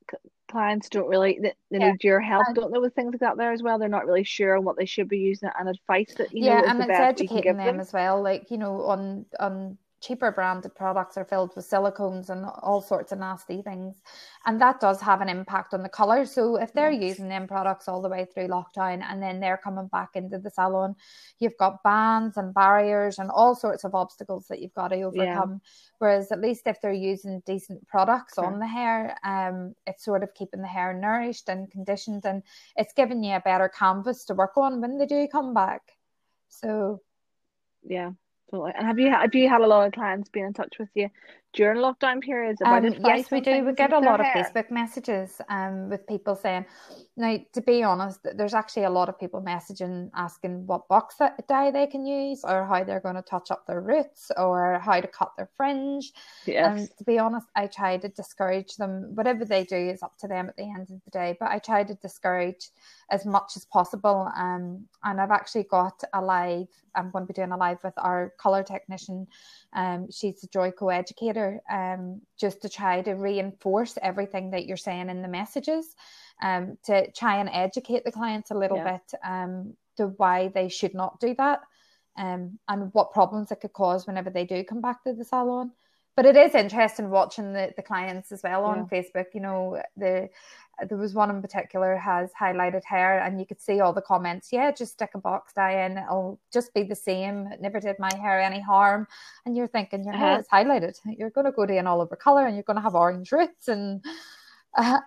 clients 0.51 0.91
don't 0.91 1.09
really 1.09 1.39
they, 1.41 1.55
they 1.71 1.79
yeah. 1.79 1.93
need 1.93 2.05
your 2.05 2.21
help, 2.21 2.45
and, 2.47 2.55
don't 2.55 2.73
they, 2.73 2.79
with 2.79 2.95
things 2.95 3.13
like 3.13 3.21
that 3.21 3.37
there 3.39 3.53
as 3.53 3.63
well. 3.63 3.79
They're 3.79 3.89
not 3.89 4.07
really 4.07 4.25
sure 4.25 4.57
on 4.57 4.65
what 4.65 4.77
they 4.77 4.85
should 4.85 5.09
be 5.09 5.19
using 5.19 5.49
it 5.49 5.55
and 5.59 5.69
advice 5.69 6.15
that 6.19 6.33
you 6.33 6.45
yeah, 6.45 6.61
know. 6.61 6.69
and 6.69 6.81
it's 6.81 6.91
educating 6.91 7.57
them, 7.57 7.67
them 7.67 7.81
as 7.81 7.93
well. 7.93 8.23
Like 8.23 8.51
you 8.51 8.59
know, 8.59 8.83
on 8.83 9.25
on 9.41 9.79
cheaper 10.03 10.33
branded 10.33 10.75
products 10.75 11.17
are 11.17 11.25
filled 11.25 11.55
with 11.55 11.69
silicones 11.69 12.29
and 12.29 12.45
all 12.45 12.83
sorts 12.83 13.13
of 13.13 13.19
nasty 13.19 13.63
things. 13.63 14.03
And 14.45 14.61
that 14.61 14.81
does 14.81 15.01
have 15.01 15.21
an 15.21 15.29
impact 15.29 15.73
on 15.73 15.83
the 15.83 15.89
colour. 15.89 16.27
So 16.27 16.57
if 16.57 16.73
they're 16.73 16.91
using 16.91 17.29
them 17.29 17.47
products 17.47 17.87
all 17.89 18.03
the 18.03 18.09
way 18.09 18.27
through 18.27 18.49
lockdown 18.49 19.03
and 19.03 19.23
then 19.23 19.39
they're 19.39 19.57
coming 19.57 19.87
back 19.87 20.11
into 20.15 20.39
the 20.39 20.51
salon, 20.51 20.97
you've 21.39 21.57
got 21.57 21.83
bans 21.85 22.37
and 22.37 22.53
barriers 22.53 23.19
and 23.19 23.31
all 23.31 23.55
sorts 23.55 23.85
of 23.85 23.95
obstacles 23.95 24.47
that 24.49 24.61
you've 24.61 24.75
got 24.75 24.89
to 24.89 25.03
overcome. 25.03 25.61
Yeah. 25.63 25.71
Whereas 25.99 26.33
at 26.33 26.41
least 26.41 26.67
if 26.67 26.81
they're 26.81 26.93
using 26.93 27.43
decent 27.47 27.87
products 27.87 28.35
sure. 28.35 28.45
on 28.45 28.59
the 28.59 28.67
hair, 28.67 29.17
um, 29.25 29.75
it's 29.87 30.05
sort 30.05 30.25
of 30.25 30.35
keeping 30.35 30.63
the 30.63 30.69
hair 30.69 30.93
nourished 30.93 31.49
and 31.49 31.71
conditioned 31.71 32.25
and 32.25 32.43
it's 32.77 32.93
giving 32.93 33.23
you 33.23 33.37
a 33.37 33.41
better 33.41 33.69
canvas 33.69 34.25
to 34.25 34.35
work 34.35 34.57
on 34.57 34.81
when 34.81 34.99
they 34.99 35.07
do 35.07 35.29
come 35.31 35.55
back. 35.55 35.83
So 36.49 37.01
yeah 37.85 38.13
Absolutely. 38.53 38.73
And 38.77 38.87
have 38.87 38.99
you 38.99 39.11
have 39.11 39.35
you 39.35 39.49
had 39.49 39.63
a 39.63 39.67
lot 39.67 39.87
of 39.87 39.93
clients 39.95 40.29
being 40.29 40.47
in 40.47 40.53
touch 40.53 40.75
with 40.79 40.91
you 40.95 41.09
during 41.53 41.81
lockdown 41.81 42.21
periods 42.21 42.61
about 42.61 42.85
um, 42.85 42.95
Yes, 43.05 43.31
we 43.31 43.41
do. 43.41 43.65
We 43.65 43.73
get 43.73 43.93
a 43.93 43.99
lot 43.99 44.21
of 44.21 44.27
hair? 44.27 44.45
Facebook 44.45 44.71
messages 44.71 45.41
um, 45.49 45.91
with 45.91 46.07
people 46.07 46.35
saying, 46.35 46.65
now, 47.15 47.39
to 47.53 47.61
be 47.61 47.83
honest, 47.83 48.21
there's 48.35 48.55
actually 48.55 48.85
a 48.85 48.91
lot 48.91 49.11
of 49.11 49.19
people 49.21 49.43
messaging 49.43 50.11
asking 50.15 50.67
what 50.67 50.89
box 50.89 51.17
dye 51.47 51.71
they 51.71 51.87
can 51.87 52.07
use 52.07 52.43
or 52.43 52.65
how 52.65 52.85
they're 52.85 53.01
going 53.01 53.17
to 53.17 53.23
touch 53.23 53.51
up 53.51 53.67
their 53.67 53.83
roots 53.83 54.31
or 54.39 54.79
how 54.79 54.99
to 54.99 55.07
cut 55.07 55.33
their 55.37 55.51
fringe. 55.57 56.13
Yes. 56.47 56.67
And 56.67 56.89
to 56.97 57.05
be 57.05 57.19
honest, 57.19 57.49
I 57.55 57.67
try 57.67 57.99
to 57.99 58.09
discourage 58.09 58.77
them. 58.77 59.15
Whatever 59.15 59.45
they 59.45 59.65
do 59.65 59.77
is 59.77 60.03
up 60.03 60.17
to 60.19 60.29
them 60.29 60.49
at 60.49 60.57
the 60.57 60.63
end 60.63 60.91
of 60.91 61.05
the 61.05 61.11
day, 61.11 61.37
but 61.39 61.51
I 61.51 61.59
try 61.59 61.85
to 61.85 61.95
discourage 61.97 62.71
as 63.11 63.27
much 63.27 63.53
as 63.57 63.67
possible. 63.67 64.31
Um, 64.35 64.87
and 65.05 65.21
I've 65.21 65.31
actually 65.31 65.65
got 65.65 66.03
a 66.15 66.21
live, 66.23 66.69
I'm 66.95 67.11
going 67.11 67.25
to 67.25 67.33
be 67.33 67.35
doing 67.35 67.53
a 67.53 67.59
live 67.59 67.79
with 67.85 67.95
our 67.99 68.33
colour 68.39 68.63
technician. 68.63 69.27
Um, 69.75 70.11
she's 70.11 70.45
a 70.45 70.49
Joico 70.49 70.95
educator, 70.95 71.61
um, 71.71 72.21
just 72.39 72.63
to 72.63 72.69
try 72.69 73.03
to 73.03 73.13
reinforce 73.13 73.99
everything 74.03 74.51
that 74.51 74.67
you're 74.67 74.77
saying 74.77 75.09
in 75.09 75.23
the 75.23 75.29
messages 75.29 75.95
um, 76.43 76.77
to 76.85 77.11
try 77.13 77.39
and 77.39 77.49
educate 77.53 78.05
the 78.05 78.13
clients 78.13 78.51
a 78.51 78.55
little 78.55 78.79
yeah. 78.79 78.99
bit 78.99 79.21
um, 79.25 79.75
to 79.97 80.09
why 80.17 80.49
they 80.49 80.69
should 80.69 80.95
not 80.95 81.21
do 81.21 81.35
that 81.37 81.61
um, 82.19 82.59
and 82.69 82.93
what 82.93 83.13
problems 83.13 83.51
it 83.51 83.61
could 83.61 83.73
cause 83.73 84.07
whenever 84.07 84.31
they 84.31 84.45
do 84.45 84.65
come 84.65 84.81
back 84.81 85.03
to 85.05 85.13
the 85.13 85.25
salon. 85.25 85.73
but 86.15 86.27
it 86.27 86.37
is 86.37 86.55
interesting 86.55 87.09
watching 87.09 87.53
the, 87.53 87.73
the 87.77 87.83
clients 87.83 88.33
as 88.33 88.43
well 88.43 88.65
on 88.65 88.87
yeah. 88.91 88.99
Facebook. 88.99 89.27
You 89.33 89.41
know, 89.41 89.83
the 89.97 90.29
there 90.89 90.99
was 90.99 91.15
one 91.15 91.31
in 91.31 91.41
particular 91.41 91.97
has 91.97 92.31
highlighted 92.39 92.85
hair, 92.85 93.21
and 93.21 93.39
you 93.39 93.47
could 93.47 93.61
see 93.61 93.81
all 93.81 93.93
the 93.93 94.03
comments. 94.03 94.53
Yeah, 94.53 94.71
just 94.73 94.93
stick 94.93 95.11
a 95.15 95.19
box 95.19 95.53
dye 95.53 95.85
in; 95.85 95.99
it'll 95.99 96.41
just 96.53 96.75
be 96.75 96.83
the 96.83 96.95
same. 96.95 97.47
It 97.47 97.61
never 97.61 97.81
did 97.81 97.99
my 97.99 98.11
hair 98.15 98.41
any 98.41 98.61
harm. 98.61 99.07
And 99.47 99.57
you're 99.57 99.69
thinking 99.69 100.05
your 100.05 100.15
uh-huh. 100.15 100.25
hair 100.25 100.41
is 100.41 100.49
highlighted. 100.49 100.99
You're 101.05 101.31
going 101.31 101.47
to 101.47 101.53
go 101.53 101.67
to 101.67 101.77
an 101.77 101.87
all 101.87 102.01
over 102.01 102.17
color, 102.17 102.47
and 102.47 102.57
you're 102.57 102.65
going 102.65 102.77
to 102.77 102.83
have 102.83 102.95
orange 102.95 103.33
roots 103.33 103.69
and. 103.69 104.05
Uh, 104.75 105.01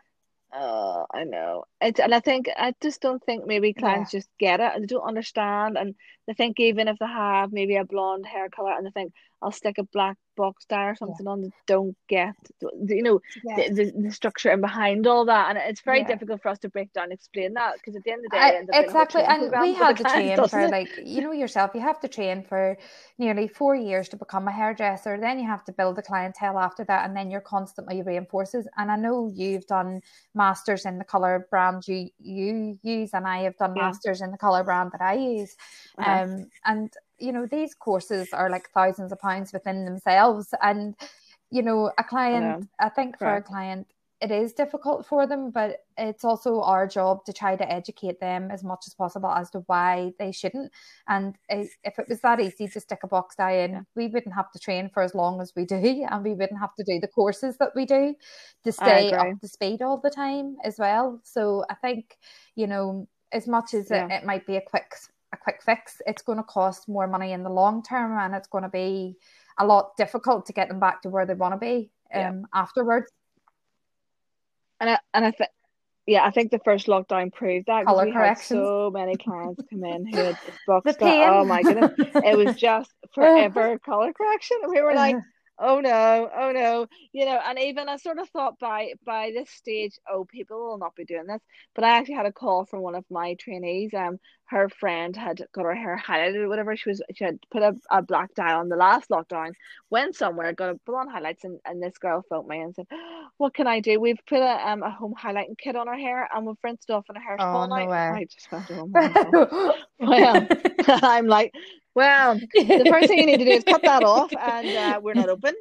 Oh, 0.57 1.05
I 1.13 1.25
know. 1.25 1.65
It's, 1.81 1.99
and 1.99 2.15
I 2.15 2.21
think 2.21 2.47
I 2.55 2.73
just 2.81 3.01
don't 3.01 3.21
think 3.25 3.45
maybe 3.45 3.73
clients 3.73 4.13
yeah. 4.13 4.19
just 4.19 4.29
get 4.39 4.61
it 4.61 4.71
and 4.73 4.83
they 4.83 4.87
don't 4.87 5.05
understand 5.05 5.77
and 5.77 5.95
they 6.27 6.33
think 6.33 6.61
even 6.61 6.87
if 6.87 6.97
they 6.97 7.07
have 7.07 7.51
maybe 7.51 7.75
a 7.75 7.83
blonde 7.83 8.25
hair 8.25 8.47
color 8.49 8.71
and 8.71 8.85
they 8.85 8.91
think 8.91 9.11
I'll 9.41 9.51
stick 9.51 9.77
a 9.79 9.83
black 9.83 10.17
box 10.35 10.65
dye 10.65 10.85
or 10.85 10.95
something 10.95 11.25
yeah. 11.25 11.31
on, 11.31 11.41
they 11.41 11.51
don't 11.65 11.95
get 12.07 12.35
you 12.87 13.03
know 13.03 13.19
yeah. 13.43 13.55
the, 13.55 13.73
the, 13.73 14.01
the, 14.03 14.11
structure 14.11 14.49
and 14.49 14.61
behind 14.61 15.07
all 15.07 15.25
that 15.25 15.49
and 15.49 15.57
it's 15.57 15.81
very 15.81 16.03
difficult 16.03 16.41
for 16.41 16.49
us 16.49 16.59
to 16.59 16.69
break 16.69 16.91
down 16.93 17.05
and 17.05 17.13
explain 17.13 17.53
that 17.53 17.73
because 17.75 17.95
at 17.95 18.03
the 18.03 18.11
end 18.11 18.25
of 18.25 18.31
the 18.31 18.37
day, 18.37 18.61
I, 18.73 18.79
exactly. 18.81 19.21
And 19.21 19.51
we 19.61 19.73
had 19.73 19.97
to 19.97 20.03
train 20.03 20.47
for 20.47 20.59
it? 20.59 20.71
like 20.71 20.89
you 21.03 21.21
know 21.21 21.31
yourself, 21.31 21.71
you 21.73 21.81
have 21.81 21.99
to 22.01 22.07
train 22.07 22.43
for 22.43 22.77
nearly 23.17 23.47
four 23.47 23.75
years 23.75 24.09
to 24.09 24.17
become 24.17 24.47
a 24.47 24.51
hairdresser. 24.51 25.17
Then 25.19 25.39
you 25.39 25.47
have 25.47 25.63
to 25.65 25.71
build 25.71 25.95
the 25.95 26.01
clientele 26.01 26.59
after 26.59 26.83
that, 26.85 27.05
and 27.05 27.15
then 27.15 27.29
you're 27.29 27.41
constantly 27.41 28.01
reinforces. 28.01 28.67
And 28.77 28.91
I 28.91 28.95
know 28.95 29.31
you've 29.33 29.67
done 29.67 30.01
masters 30.33 30.85
in 30.85 30.97
the 30.97 31.05
color 31.05 31.47
brand 31.49 31.87
you 31.87 32.09
you 32.19 32.79
use, 32.83 33.11
and 33.13 33.27
I 33.27 33.39
have 33.43 33.57
done 33.57 33.75
yeah. 33.75 33.83
masters 33.83 34.21
in 34.21 34.31
the 34.31 34.37
color 34.37 34.63
brand 34.63 34.91
that 34.91 35.01
I 35.01 35.13
use. 35.13 35.55
Uh-huh. 35.97 36.23
Um, 36.23 36.49
and 36.65 36.91
you 37.19 37.31
know 37.31 37.45
these 37.45 37.73
courses 37.73 38.29
are 38.33 38.49
like 38.49 38.69
thousands 38.71 39.11
of 39.11 39.19
pounds 39.19 39.53
within 39.53 39.85
themselves, 39.85 40.53
and 40.61 40.95
you 41.51 41.61
know 41.61 41.91
a 41.97 42.03
client. 42.03 42.67
I, 42.79 42.87
I 42.87 42.89
think 42.89 43.17
for 43.17 43.35
a 43.35 43.41
client 43.41 43.87
it 44.21 44.31
is 44.31 44.53
difficult 44.53 45.05
for 45.05 45.27
them, 45.27 45.51
but 45.51 45.83
it's 45.97 46.23
also 46.23 46.61
our 46.61 46.87
job 46.87 47.25
to 47.25 47.33
try 47.33 47.55
to 47.55 47.71
educate 47.71 48.19
them 48.19 48.49
as 48.49 48.63
much 48.63 48.85
as 48.87 48.93
possible 48.93 49.29
as 49.29 49.49
to 49.51 49.59
why 49.67 50.13
they 50.17 50.31
shouldn't. 50.31 50.71
And 51.07 51.35
if 51.49 51.99
it 51.99 52.05
was 52.07 52.21
that 52.21 52.39
easy 52.39 52.67
to 52.69 52.79
stick 52.79 52.99
a 53.03 53.07
box 53.07 53.35
dye 53.35 53.57
in, 53.63 53.85
we 53.95 54.07
wouldn't 54.07 54.33
have 54.33 54.51
to 54.53 54.59
train 54.59 54.89
for 54.89 55.03
as 55.03 55.13
long 55.13 55.41
as 55.41 55.53
we 55.55 55.65
do, 55.65 55.75
and 56.09 56.23
we 56.23 56.33
wouldn't 56.33 56.59
have 56.59 56.73
to 56.75 56.83
do 56.83 56.99
the 56.99 57.09
courses 57.09 57.57
that 57.57 57.75
we 57.75 57.85
do 57.85 58.15
to 58.63 58.71
stay 58.71 59.11
up 59.11 59.39
to 59.41 59.47
speed 59.47 59.81
all 59.81 59.97
the 59.97 60.09
time 60.09 60.55
as 60.63 60.79
well. 60.79 61.19
So 61.23 61.65
I 61.69 61.75
think, 61.75 62.17
you 62.55 62.67
know, 62.67 63.07
as 63.33 63.47
much 63.47 63.73
as 63.73 63.89
yeah. 63.91 64.05
it, 64.05 64.11
it 64.11 64.25
might 64.25 64.47
be 64.47 64.55
a 64.55 64.61
quick 64.61 64.93
a 65.35 65.37
quick 65.37 65.61
fix, 65.63 66.01
it's 66.07 66.21
going 66.21 66.39
to 66.39 66.43
cost 66.43 66.87
more 66.87 67.07
money 67.07 67.31
in 67.31 67.43
the 67.43 67.49
long 67.49 67.83
term, 67.83 68.17
and 68.17 68.33
it's 68.33 68.47
going 68.47 68.63
to 68.63 68.69
be 68.69 69.15
a 69.59 69.65
lot 69.65 69.95
difficult 69.97 70.47
to 70.47 70.53
get 70.53 70.67
them 70.67 70.79
back 70.79 71.01
to 71.03 71.09
where 71.09 71.25
they 71.25 71.33
want 71.33 71.53
to 71.53 71.57
be 71.57 71.91
um, 72.13 72.21
yeah. 72.21 72.41
afterwards 72.53 73.11
and 74.79 74.89
I 74.89 74.99
and 75.13 75.25
I 75.25 75.31
think 75.31 75.49
yeah, 76.07 76.23
I 76.23 76.29
think 76.29 76.51
the 76.51 76.59
first 76.59 76.85
lockdown 76.85 77.33
proved 77.33 77.65
that 77.65 77.81
because 77.81 78.05
we 78.05 78.11
had 78.11 78.35
so 78.35 78.91
many 78.93 79.15
clients 79.15 79.63
come 79.71 79.83
in 79.83 80.05
who 80.05 80.17
had 80.17 80.37
boxed 80.67 80.97
Oh 81.01 81.45
my 81.45 81.63
goodness, 81.63 81.93
it 81.97 82.37
was 82.37 82.55
just 82.55 82.91
forever 83.15 83.79
color 83.79 84.13
correction, 84.13 84.57
we 84.69 84.81
were 84.81 84.93
like, 84.93 85.15
oh 85.59 85.79
no, 85.79 86.29
oh 86.37 86.51
no, 86.51 86.85
you 87.11 87.25
know. 87.25 87.39
And 87.43 87.57
even 87.57 87.89
I 87.89 87.97
sort 87.97 88.19
of 88.19 88.29
thought 88.29 88.59
by 88.59 88.93
by 89.03 89.31
this 89.33 89.49
stage, 89.49 89.97
oh, 90.07 90.25
people 90.25 90.59
will 90.59 90.77
not 90.77 90.95
be 90.95 91.05
doing 91.05 91.25
this. 91.25 91.41
But 91.73 91.85
I 91.85 91.97
actually 91.97 92.15
had 92.15 92.27
a 92.27 92.31
call 92.31 92.65
from 92.65 92.81
one 92.81 92.95
of 92.95 93.05
my 93.09 93.35
trainees. 93.39 93.91
Um, 93.95 94.19
her 94.47 94.69
friend 94.69 95.15
had 95.15 95.43
got 95.53 95.65
her 95.65 95.73
hair 95.73 96.01
highlighted 96.03 96.35
or 96.35 96.49
whatever. 96.49 96.75
She 96.75 96.89
was 96.89 97.01
she 97.15 97.23
had 97.23 97.39
put 97.51 97.63
a, 97.63 97.75
a 97.89 98.01
black 98.01 98.33
dye 98.35 98.53
on 98.53 98.69
the 98.69 98.75
last 98.75 99.09
lockdown, 99.09 99.53
went 99.89 100.15
somewhere, 100.15 100.53
got 100.53 100.69
a 100.69 100.79
blonde 100.85 101.09
highlights, 101.11 101.43
and, 101.43 101.59
and 101.65 101.81
this 101.81 101.97
girl 101.97 102.23
phoned 102.29 102.47
me 102.47 102.61
and 102.61 102.75
said, 102.75 102.87
What 103.37 103.53
can 103.53 103.67
I 103.67 103.79
do? 103.79 103.99
We've 103.99 104.19
put 104.27 104.39
a 104.39 104.69
um 104.69 104.83
a 104.83 104.91
home 104.91 105.15
highlighting 105.19 105.57
kit 105.57 105.75
on 105.75 105.87
her 105.87 105.97
hair 105.97 106.29
and 106.33 106.45
we've 106.45 106.55
rinsed 106.63 106.89
off 106.91 107.05
and 107.09 107.17
her 107.17 107.23
hair's 107.23 107.39
oh, 107.41 107.53
falling 107.53 107.69
no 107.69 107.75
out. 107.75 108.13
Way. 108.13 108.21
I 108.21 108.25
just 108.25 108.51
went, 108.51 108.71
oh 108.71 108.87
my 108.87 109.73
well 109.99 110.47
I'm 110.87 111.27
like, 111.27 111.53
Well, 111.95 112.35
the 112.35 112.87
first 112.89 113.07
thing 113.07 113.19
you 113.19 113.25
need 113.25 113.39
to 113.39 113.45
do 113.45 113.51
is 113.51 113.63
cut 113.63 113.81
that 113.81 114.03
off 114.03 114.31
and 114.33 114.67
uh, 114.67 114.99
we're 115.01 115.15
not 115.15 115.29
open. 115.29 115.55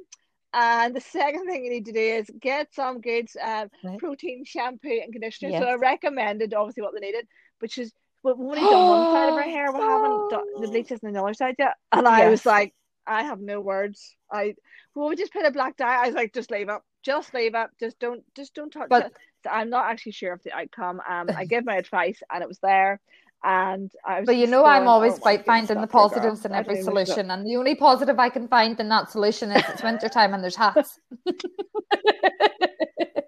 And 0.53 0.95
the 0.95 1.01
second 1.01 1.47
thing 1.47 1.65
you 1.65 1.71
need 1.71 1.87
to 1.87 1.93
do 1.93 1.99
is 1.99 2.31
get 2.41 2.73
some 2.73 3.01
good 3.01 3.29
um, 3.43 3.69
right. 3.83 3.99
protein 3.99 4.45
shampoo 4.45 5.01
and 5.03 5.13
conditioner. 5.13 5.51
Yes. 5.51 5.63
So 5.63 5.69
I 5.69 5.75
recommended 5.75 6.55
obviously 6.55 6.85
what 6.85 6.95
they 6.95 7.01
needed, 7.01 7.27
which 7.59 7.77
is 7.77 7.93
we've 8.25 8.35
only 8.41 8.61
done 8.61 8.89
one 8.89 9.13
side 9.13 9.29
of 9.29 9.35
her 9.37 9.43
hair. 9.51 9.73
We 9.73 9.81
haven't 9.81 10.31
done 10.31 10.61
the 10.61 10.69
bleach 10.69 10.91
isn't 10.91 11.07
on 11.07 11.13
the 11.13 11.23
other 11.23 11.35
side 11.35 11.55
yet. 11.59 11.75
And 11.93 12.09
I 12.09 12.29
was 12.29 12.45
like, 12.45 12.75
I 13.07 13.23
have 13.23 13.41
no 13.41 13.61
words. 13.61 14.17
I 14.33 14.55
well, 14.95 15.09
we 15.09 15.17
just 15.17 15.33
put 15.33 15.45
a 15.45 15.51
black 15.51 15.77
dye. 15.77 16.03
I 16.03 16.07
was 16.07 16.15
like, 16.15 16.33
just 16.33 16.51
leave 16.51 16.69
it, 16.69 16.81
just 17.05 17.35
leave 17.35 17.55
it, 17.55 17.69
just 17.79 17.99
don't, 17.99 18.23
just 18.35 18.55
don't 18.55 18.73
touch 18.73 18.89
but, 18.89 19.07
it. 19.07 19.13
So 19.45 19.51
I'm 19.51 19.69
not 19.69 19.91
actually 19.91 20.13
sure 20.13 20.33
of 20.33 20.43
the 20.43 20.53
outcome. 20.53 21.01
Um, 21.07 21.29
I 21.37 21.45
gave 21.49 21.65
my 21.65 21.77
advice, 21.77 22.21
and 22.33 22.43
it 22.43 22.49
was 22.49 22.59
there. 22.61 23.01
And 23.43 23.91
I 24.07 24.21
was 24.21 24.27
but 24.27 24.37
you 24.37 24.47
know, 24.47 24.63
going, 24.63 24.83
I'm 24.83 24.89
always 24.89 25.19
oh 25.23 25.39
finding 25.45 25.81
the 25.81 25.87
positives 25.87 26.47
in 26.47 26.53
every 26.53 26.81
solution, 26.81 27.31
and 27.31 27.47
the 27.47 27.57
only 27.57 27.75
positive 27.75 28.19
I 28.19 28.31
can 28.31 28.49
find 28.49 28.81
in 28.81 28.89
that 28.89 29.11
solution 29.11 29.51
is 29.51 29.63
it's 29.69 29.83
winter 29.83 30.09
time 30.09 30.33
and 30.33 30.43
there's 30.43 30.57
hats. 30.57 30.99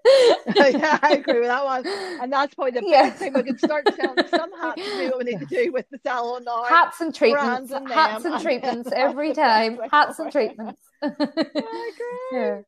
yeah, 0.56 0.98
I 1.02 1.16
agree 1.18 1.40
with 1.40 1.48
that 1.48 1.64
one. 1.64 1.86
And 2.20 2.32
that's 2.32 2.54
probably 2.54 2.72
the 2.72 2.86
best 2.88 3.18
thing 3.18 3.34
we 3.34 3.42
can 3.42 3.58
start 3.58 3.86
selling 3.94 4.26
some 4.28 4.50
hats 4.60 4.82
to 4.82 4.98
do 4.98 5.06
what 5.10 5.18
we 5.18 5.24
need 5.24 5.40
to 5.40 5.46
do 5.46 5.72
with 5.72 5.86
the 5.90 5.98
salon 6.04 6.44
now. 6.44 6.64
Hats 6.64 7.00
and 7.00 7.14
treatments. 7.14 7.72
And 7.72 7.88
hats 7.88 8.24
and 8.24 8.40
treatments 8.40 8.90
every 8.94 9.32
time. 9.34 9.78
hats 9.90 10.18
and 10.18 10.32
treatments. 10.32 10.80
I 11.02 11.08
agree. 11.08 12.18
Yeah 12.32 12.60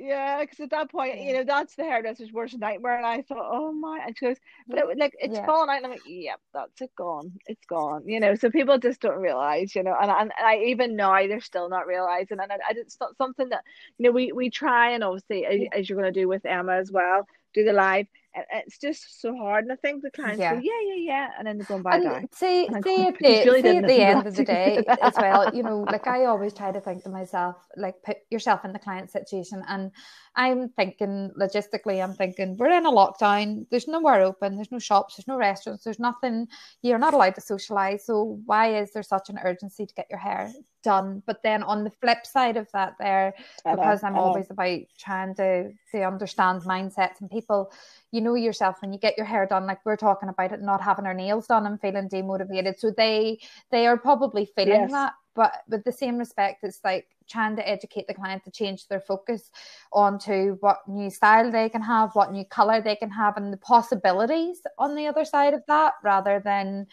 yeah, 0.00 0.40
because 0.40 0.60
at 0.60 0.70
that 0.70 0.90
point, 0.90 1.20
you 1.20 1.34
know, 1.34 1.44
that's 1.44 1.74
the 1.74 1.84
hairdresser's 1.84 2.32
worst 2.32 2.58
nightmare. 2.58 2.96
And 2.96 3.06
I 3.06 3.22
thought, 3.22 3.48
oh 3.50 3.72
my, 3.72 4.00
and 4.06 4.16
she 4.16 4.24
goes, 4.24 4.36
but 4.66 4.78
it, 4.78 4.98
like 4.98 5.14
it's 5.18 5.34
yeah. 5.34 5.46
fallen 5.46 5.68
out. 5.68 5.76
And 5.76 5.86
I'm 5.86 5.92
like, 5.92 6.00
yep, 6.06 6.40
that's 6.54 6.80
it 6.80 6.90
gone. 6.96 7.32
It's 7.46 7.64
gone. 7.66 8.02
You 8.06 8.18
know, 8.18 8.34
so 8.34 8.50
people 8.50 8.78
just 8.78 9.00
don't 9.00 9.18
realize, 9.18 9.74
you 9.74 9.82
know, 9.82 9.94
and, 10.00 10.10
and, 10.10 10.32
and 10.36 10.46
I 10.46 10.58
even 10.66 10.96
now 10.96 11.26
they're 11.26 11.40
still 11.40 11.68
not 11.68 11.86
realizing. 11.86 12.38
And 12.40 12.50
I, 12.50 12.56
I, 12.56 12.72
it's 12.76 12.98
not 13.00 13.16
something 13.16 13.50
that, 13.50 13.62
you 13.98 14.06
know, 14.06 14.12
we, 14.12 14.32
we 14.32 14.50
try 14.50 14.90
and 14.90 15.04
obviously, 15.04 15.44
as, 15.44 15.60
as 15.72 15.88
you're 15.88 16.00
going 16.00 16.12
to 16.12 16.20
do 16.20 16.28
with 16.28 16.46
Emma 16.46 16.76
as 16.76 16.90
well, 16.90 17.26
do 17.52 17.64
the 17.64 17.72
live 17.72 18.06
and 18.34 18.44
it's 18.52 18.78
just 18.78 19.20
so 19.20 19.36
hard. 19.36 19.64
And 19.64 19.72
I 19.72 19.76
think 19.76 20.02
the 20.02 20.10
clients 20.10 20.40
yeah. 20.40 20.54
go, 20.54 20.60
yeah, 20.60 20.80
yeah, 20.86 20.94
yeah, 20.96 21.28
and 21.38 21.46
then 21.46 21.58
they're 21.58 21.66
going 21.66 21.82
by 21.82 21.96
and 21.96 22.28
See, 22.32 22.68
see, 22.68 22.74
at 22.74 22.82
the, 22.82 23.42
really 23.44 23.62
see 23.62 23.76
at 23.76 23.86
the 23.86 24.00
end 24.00 24.26
of 24.26 24.36
the 24.36 24.44
day 24.44 24.84
as 25.02 25.14
well, 25.16 25.54
you 25.54 25.62
know, 25.62 25.80
like 25.80 26.06
I 26.06 26.26
always 26.26 26.54
try 26.54 26.70
to 26.70 26.80
think 26.80 27.02
to 27.04 27.10
myself, 27.10 27.56
like 27.76 28.02
put 28.02 28.18
yourself 28.30 28.64
in 28.64 28.72
the 28.72 28.78
client 28.78 29.10
situation. 29.10 29.62
And 29.68 29.90
I'm 30.36 30.68
thinking 30.70 31.32
logistically, 31.38 32.02
I'm 32.02 32.14
thinking 32.14 32.56
we're 32.56 32.70
in 32.70 32.86
a 32.86 32.92
lockdown. 32.92 33.66
There's 33.70 33.88
nowhere 33.88 34.22
open. 34.22 34.56
There's 34.56 34.72
no 34.72 34.78
shops. 34.78 35.16
There's 35.16 35.28
no 35.28 35.36
restaurants. 35.36 35.84
There's 35.84 35.98
nothing. 35.98 36.46
You're 36.82 36.98
not 36.98 37.14
allowed 37.14 37.34
to 37.34 37.40
socialize. 37.40 38.06
So 38.06 38.40
why 38.46 38.76
is 38.76 38.92
there 38.92 39.02
such 39.02 39.28
an 39.28 39.38
urgency 39.44 39.86
to 39.86 39.94
get 39.94 40.06
your 40.08 40.20
hair 40.20 40.52
done? 40.82 41.22
But 41.26 41.42
then 41.42 41.62
on 41.62 41.84
the 41.84 41.90
flip 41.90 42.26
side 42.26 42.56
of 42.56 42.70
that, 42.72 42.94
there, 42.98 43.34
because 43.64 44.02
I'm 44.02 44.16
always 44.16 44.50
about 44.50 44.80
trying 44.98 45.34
to 45.36 45.72
to 45.92 46.02
understand 46.02 46.62
mindsets 46.62 47.20
and 47.20 47.30
people 47.30 47.72
you 48.10 48.20
know 48.20 48.34
yourself 48.34 48.76
when 48.80 48.92
you 48.92 48.98
get 48.98 49.16
your 49.16 49.26
hair 49.26 49.46
done 49.46 49.66
like 49.66 49.84
we're 49.84 49.96
talking 49.96 50.28
about 50.28 50.52
it 50.52 50.62
not 50.62 50.80
having 50.80 51.06
our 51.06 51.14
nails 51.14 51.46
done 51.46 51.66
and 51.66 51.80
feeling 51.80 52.08
demotivated 52.08 52.78
so 52.78 52.90
they 52.90 53.38
they 53.70 53.86
are 53.86 53.96
probably 53.96 54.44
feeling 54.44 54.82
yes. 54.82 54.90
that 54.90 55.12
but 55.34 55.62
with 55.68 55.84
the 55.84 55.92
same 55.92 56.18
respect 56.18 56.64
it's 56.64 56.80
like 56.84 57.06
trying 57.28 57.54
to 57.56 57.68
educate 57.68 58.06
the 58.08 58.14
client 58.14 58.42
to 58.44 58.50
change 58.50 58.88
their 58.88 59.00
focus 59.00 59.50
onto 59.92 60.56
what 60.60 60.80
new 60.88 61.10
style 61.10 61.50
they 61.50 61.68
can 61.68 61.82
have 61.82 62.10
what 62.14 62.32
new 62.32 62.44
color 62.44 62.80
they 62.80 62.96
can 62.96 63.10
have 63.10 63.36
and 63.36 63.52
the 63.52 63.58
possibilities 63.58 64.60
on 64.78 64.94
the 64.94 65.06
other 65.06 65.24
side 65.24 65.54
of 65.54 65.62
that 65.66 65.94
rather 66.02 66.40
than 66.40 66.86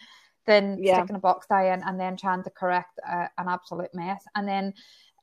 than 0.48 0.82
yeah. 0.82 0.98
sticking 0.98 1.16
a 1.16 1.20
box 1.20 1.46
dye 1.46 1.72
in 1.72 1.82
and 1.84 2.00
then 2.00 2.16
trying 2.16 2.42
to 2.42 2.50
correct 2.50 2.98
a, 3.06 3.16
uh, 3.16 3.28
an 3.38 3.46
absolute 3.48 3.94
mess 3.94 4.24
and 4.34 4.48
then 4.48 4.74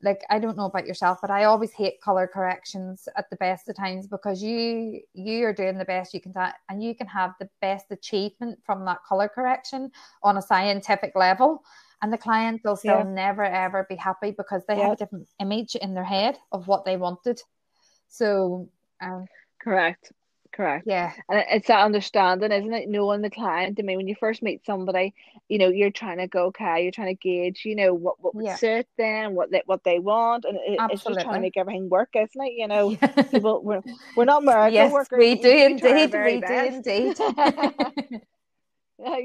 like 0.01 0.23
I 0.29 0.39
don't 0.39 0.57
know 0.57 0.65
about 0.65 0.85
yourself, 0.85 1.19
but 1.21 1.31
I 1.31 1.45
always 1.45 1.71
hate 1.71 2.01
color 2.01 2.27
corrections 2.27 3.07
at 3.17 3.29
the 3.29 3.35
best 3.37 3.67
of 3.69 3.75
times 3.75 4.07
because 4.07 4.41
you 4.41 5.01
you 5.13 5.45
are 5.45 5.53
doing 5.53 5.77
the 5.77 5.85
best 5.85 6.13
you 6.13 6.21
can 6.21 6.31
do, 6.31 6.45
and 6.69 6.83
you 6.83 6.95
can 6.95 7.07
have 7.07 7.33
the 7.39 7.49
best 7.61 7.85
achievement 7.91 8.59
from 8.65 8.85
that 8.85 9.03
color 9.07 9.27
correction 9.27 9.91
on 10.21 10.37
a 10.37 10.41
scientific 10.41 11.13
level, 11.15 11.63
and 12.01 12.13
the 12.13 12.17
client 12.17 12.61
will 12.63 12.75
still 12.75 12.99
yeah. 12.99 13.03
never 13.03 13.43
ever 13.43 13.85
be 13.89 13.95
happy 13.95 14.31
because 14.31 14.63
they 14.67 14.77
yeah. 14.77 14.83
have 14.83 14.93
a 14.93 14.97
different 14.97 15.27
image 15.39 15.75
in 15.75 15.93
their 15.93 16.03
head 16.03 16.37
of 16.51 16.67
what 16.67 16.85
they 16.85 16.97
wanted. 16.97 17.41
So, 18.07 18.69
um, 19.01 19.25
correct. 19.61 20.11
Correct. 20.55 20.85
Yeah. 20.87 21.11
And 21.27 21.43
it's 21.51 21.67
that 21.67 21.83
understanding, 21.83 22.49
isn't 22.49 22.73
it? 22.73 22.87
Knowing 22.87 23.21
the 23.21 23.29
client. 23.29 23.77
I 23.77 23.81
mean, 23.81 23.97
when 23.97 24.07
you 24.07 24.15
first 24.15 24.41
meet 24.41 24.65
somebody, 24.65 25.13
you 25.49 25.57
know, 25.57 25.67
you're 25.67 25.91
trying 25.91 26.19
to 26.19 26.27
go, 26.27 26.45
okay, 26.45 26.81
you're 26.81 26.93
trying 26.93 27.13
to 27.13 27.21
gauge, 27.21 27.63
you 27.65 27.75
know, 27.75 27.93
what, 27.93 28.21
what 28.21 28.33
would 28.35 28.45
yeah. 28.45 28.55
suit 28.55 28.87
them, 28.97 29.35
what 29.35 29.51
they 29.51 29.63
what 29.65 29.83
they 29.83 29.99
want. 29.99 30.45
And 30.45 30.55
it, 30.55 30.79
it's 30.91 31.03
just 31.03 31.19
trying 31.19 31.35
to 31.35 31.41
make 31.41 31.57
everything 31.57 31.89
work, 31.89 32.09
isn't 32.15 32.41
it? 32.41 32.53
You 32.55 32.69
know, 32.69 32.91
yeah. 32.91 33.07
people 33.31 33.63
we're, 33.63 33.81
we're 34.15 34.23
not 34.23 34.45
miracle 34.45 34.73
yes, 34.73 34.93
workers. 34.93 35.19
We 35.19 35.35
do 35.35 35.49
indeed. 35.49 36.13
We 36.13 36.39
do 36.39 36.53
indeed. 36.53 37.19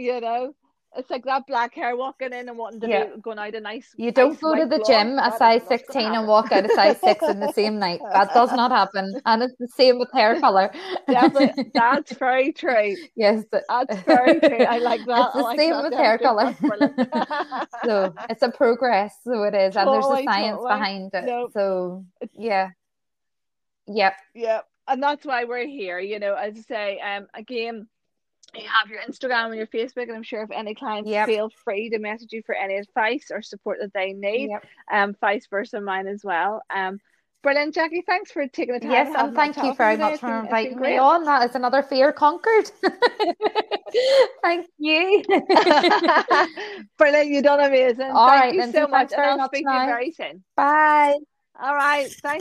you 0.01 0.21
know. 0.21 0.55
It's 0.97 1.09
like 1.11 1.25
that 1.25 1.47
black 1.47 1.73
hair 1.75 1.97
walking 1.97 2.33
in 2.33 2.49
and 2.49 2.59
wanting 2.59 2.81
to 2.81 2.89
Yeah. 2.89 3.05
be 3.15 3.21
going 3.21 3.39
out 3.39 3.55
a 3.55 3.61
nice. 3.61 3.95
You 3.97 4.11
don't 4.11 4.39
go 4.41 4.55
to 4.57 4.67
the 4.67 4.83
gym 4.87 5.19
a 5.19 5.31
size 5.37 5.63
16 5.69 6.03
and 6.15 6.27
walk 6.27 6.51
out 6.51 6.65
a 6.65 6.75
size 6.75 6.99
6 7.01 7.29
in 7.29 7.39
the 7.41 7.53
same 7.53 7.79
night. 7.87 8.01
That 8.13 8.35
does 8.35 8.53
not 8.53 8.73
happen. 8.73 9.21
And 9.25 9.43
it's 9.43 9.55
the 9.61 9.69
same 9.69 9.99
with 9.99 10.11
hair. 10.13 10.35
Definitely, 11.09 11.71
that's 11.75 12.13
very 12.15 12.53
true. 12.53 12.97
yes. 13.15 13.45
That's 13.69 14.01
very 14.03 14.41
true. 14.41 14.65
I 14.65 14.79
like 14.79 15.05
that. 15.07 15.27
It's 15.27 15.35
the 15.37 15.43
like 15.43 15.59
same 15.59 15.77
with 15.83 15.93
hair 15.95 16.19
colour. 16.19 16.57
So 17.85 18.13
it's 18.29 18.43
a 18.43 18.51
progress. 18.51 19.15
So 19.25 19.45
it 19.45 19.55
is. 19.55 19.77
And 19.77 19.89
there's 19.89 20.05
a 20.05 20.23
science 20.25 20.57
totally. 20.57 20.75
behind 20.75 21.11
it. 21.15 21.25
No. 21.25 21.49
So 21.53 22.05
yeah. 22.33 22.71
Yep. 23.87 24.15
yep, 24.35 24.67
and 24.87 25.03
that's 25.03 25.25
why 25.27 25.45
we're 25.45 25.67
here. 25.67 25.99
You 25.99 26.19
know, 26.21 26.35
as 26.35 26.57
I 26.57 26.61
say, 26.63 27.01
um, 27.01 27.27
again, 27.35 27.89
you 28.55 28.69
have 28.69 28.89
your 28.91 29.01
Instagram 29.01 29.47
and 29.47 29.57
your 29.57 29.67
Facebook, 29.67 30.05
and 30.09 30.13
I'm 30.17 30.23
sure 30.23 30.43
if 30.43 30.51
any 30.51 30.75
clients 30.75 31.09
Yep. 31.11 31.27
feel 31.27 31.51
free 31.65 31.91
to 31.91 31.99
message 31.99 32.33
you 32.33 32.43
for 32.45 32.55
any 32.55 32.77
advice 32.77 33.31
or 33.31 33.43
support 33.43 33.79
that 33.81 33.93
they 33.93 34.13
need. 34.13 34.51
Yep. 34.51 34.67
Um, 34.91 35.17
vice 35.21 35.47
versa, 35.49 35.81
mine 35.81 36.07
as 36.07 36.23
well. 36.25 36.63
Um, 36.75 36.99
brilliant, 37.43 37.75
Jackie. 37.75 38.03
Thanks 38.07 38.31
for 38.33 38.47
taking 38.49 38.75
the 38.75 38.81
time. 38.81 38.91
Yes, 38.91 39.15
and 39.17 39.35
thank 39.35 39.57
you 39.57 39.75
very 39.75 39.97
much 39.97 40.21
for 40.21 40.27
been- 40.29 40.45
inviting 40.47 40.81
me 40.81 40.99
on. 40.99 41.25
That 41.25 41.49
is 41.49 41.57
another 41.57 41.83
fear 41.83 42.13
conquered. 42.13 42.71
thank 44.43 44.67
you. 44.79 45.23
Brilliant, 46.99 47.29
you've 47.31 47.45
done 47.45 47.61
amazing. 47.61 48.11
All 48.11 48.29
Thank 48.29 48.43
right, 48.43 48.55
you 48.55 48.73
so 48.73 48.87
much, 48.87 49.13
and 49.13 49.41
I'll 49.41 49.49
speak 49.49 49.67
to 49.67 49.73
you 49.73 49.87
very 49.87 50.13
soon. 50.13 50.45
Bye. 50.57 51.17
All 51.63 51.75
right, 51.75 52.09
thank 52.23 52.39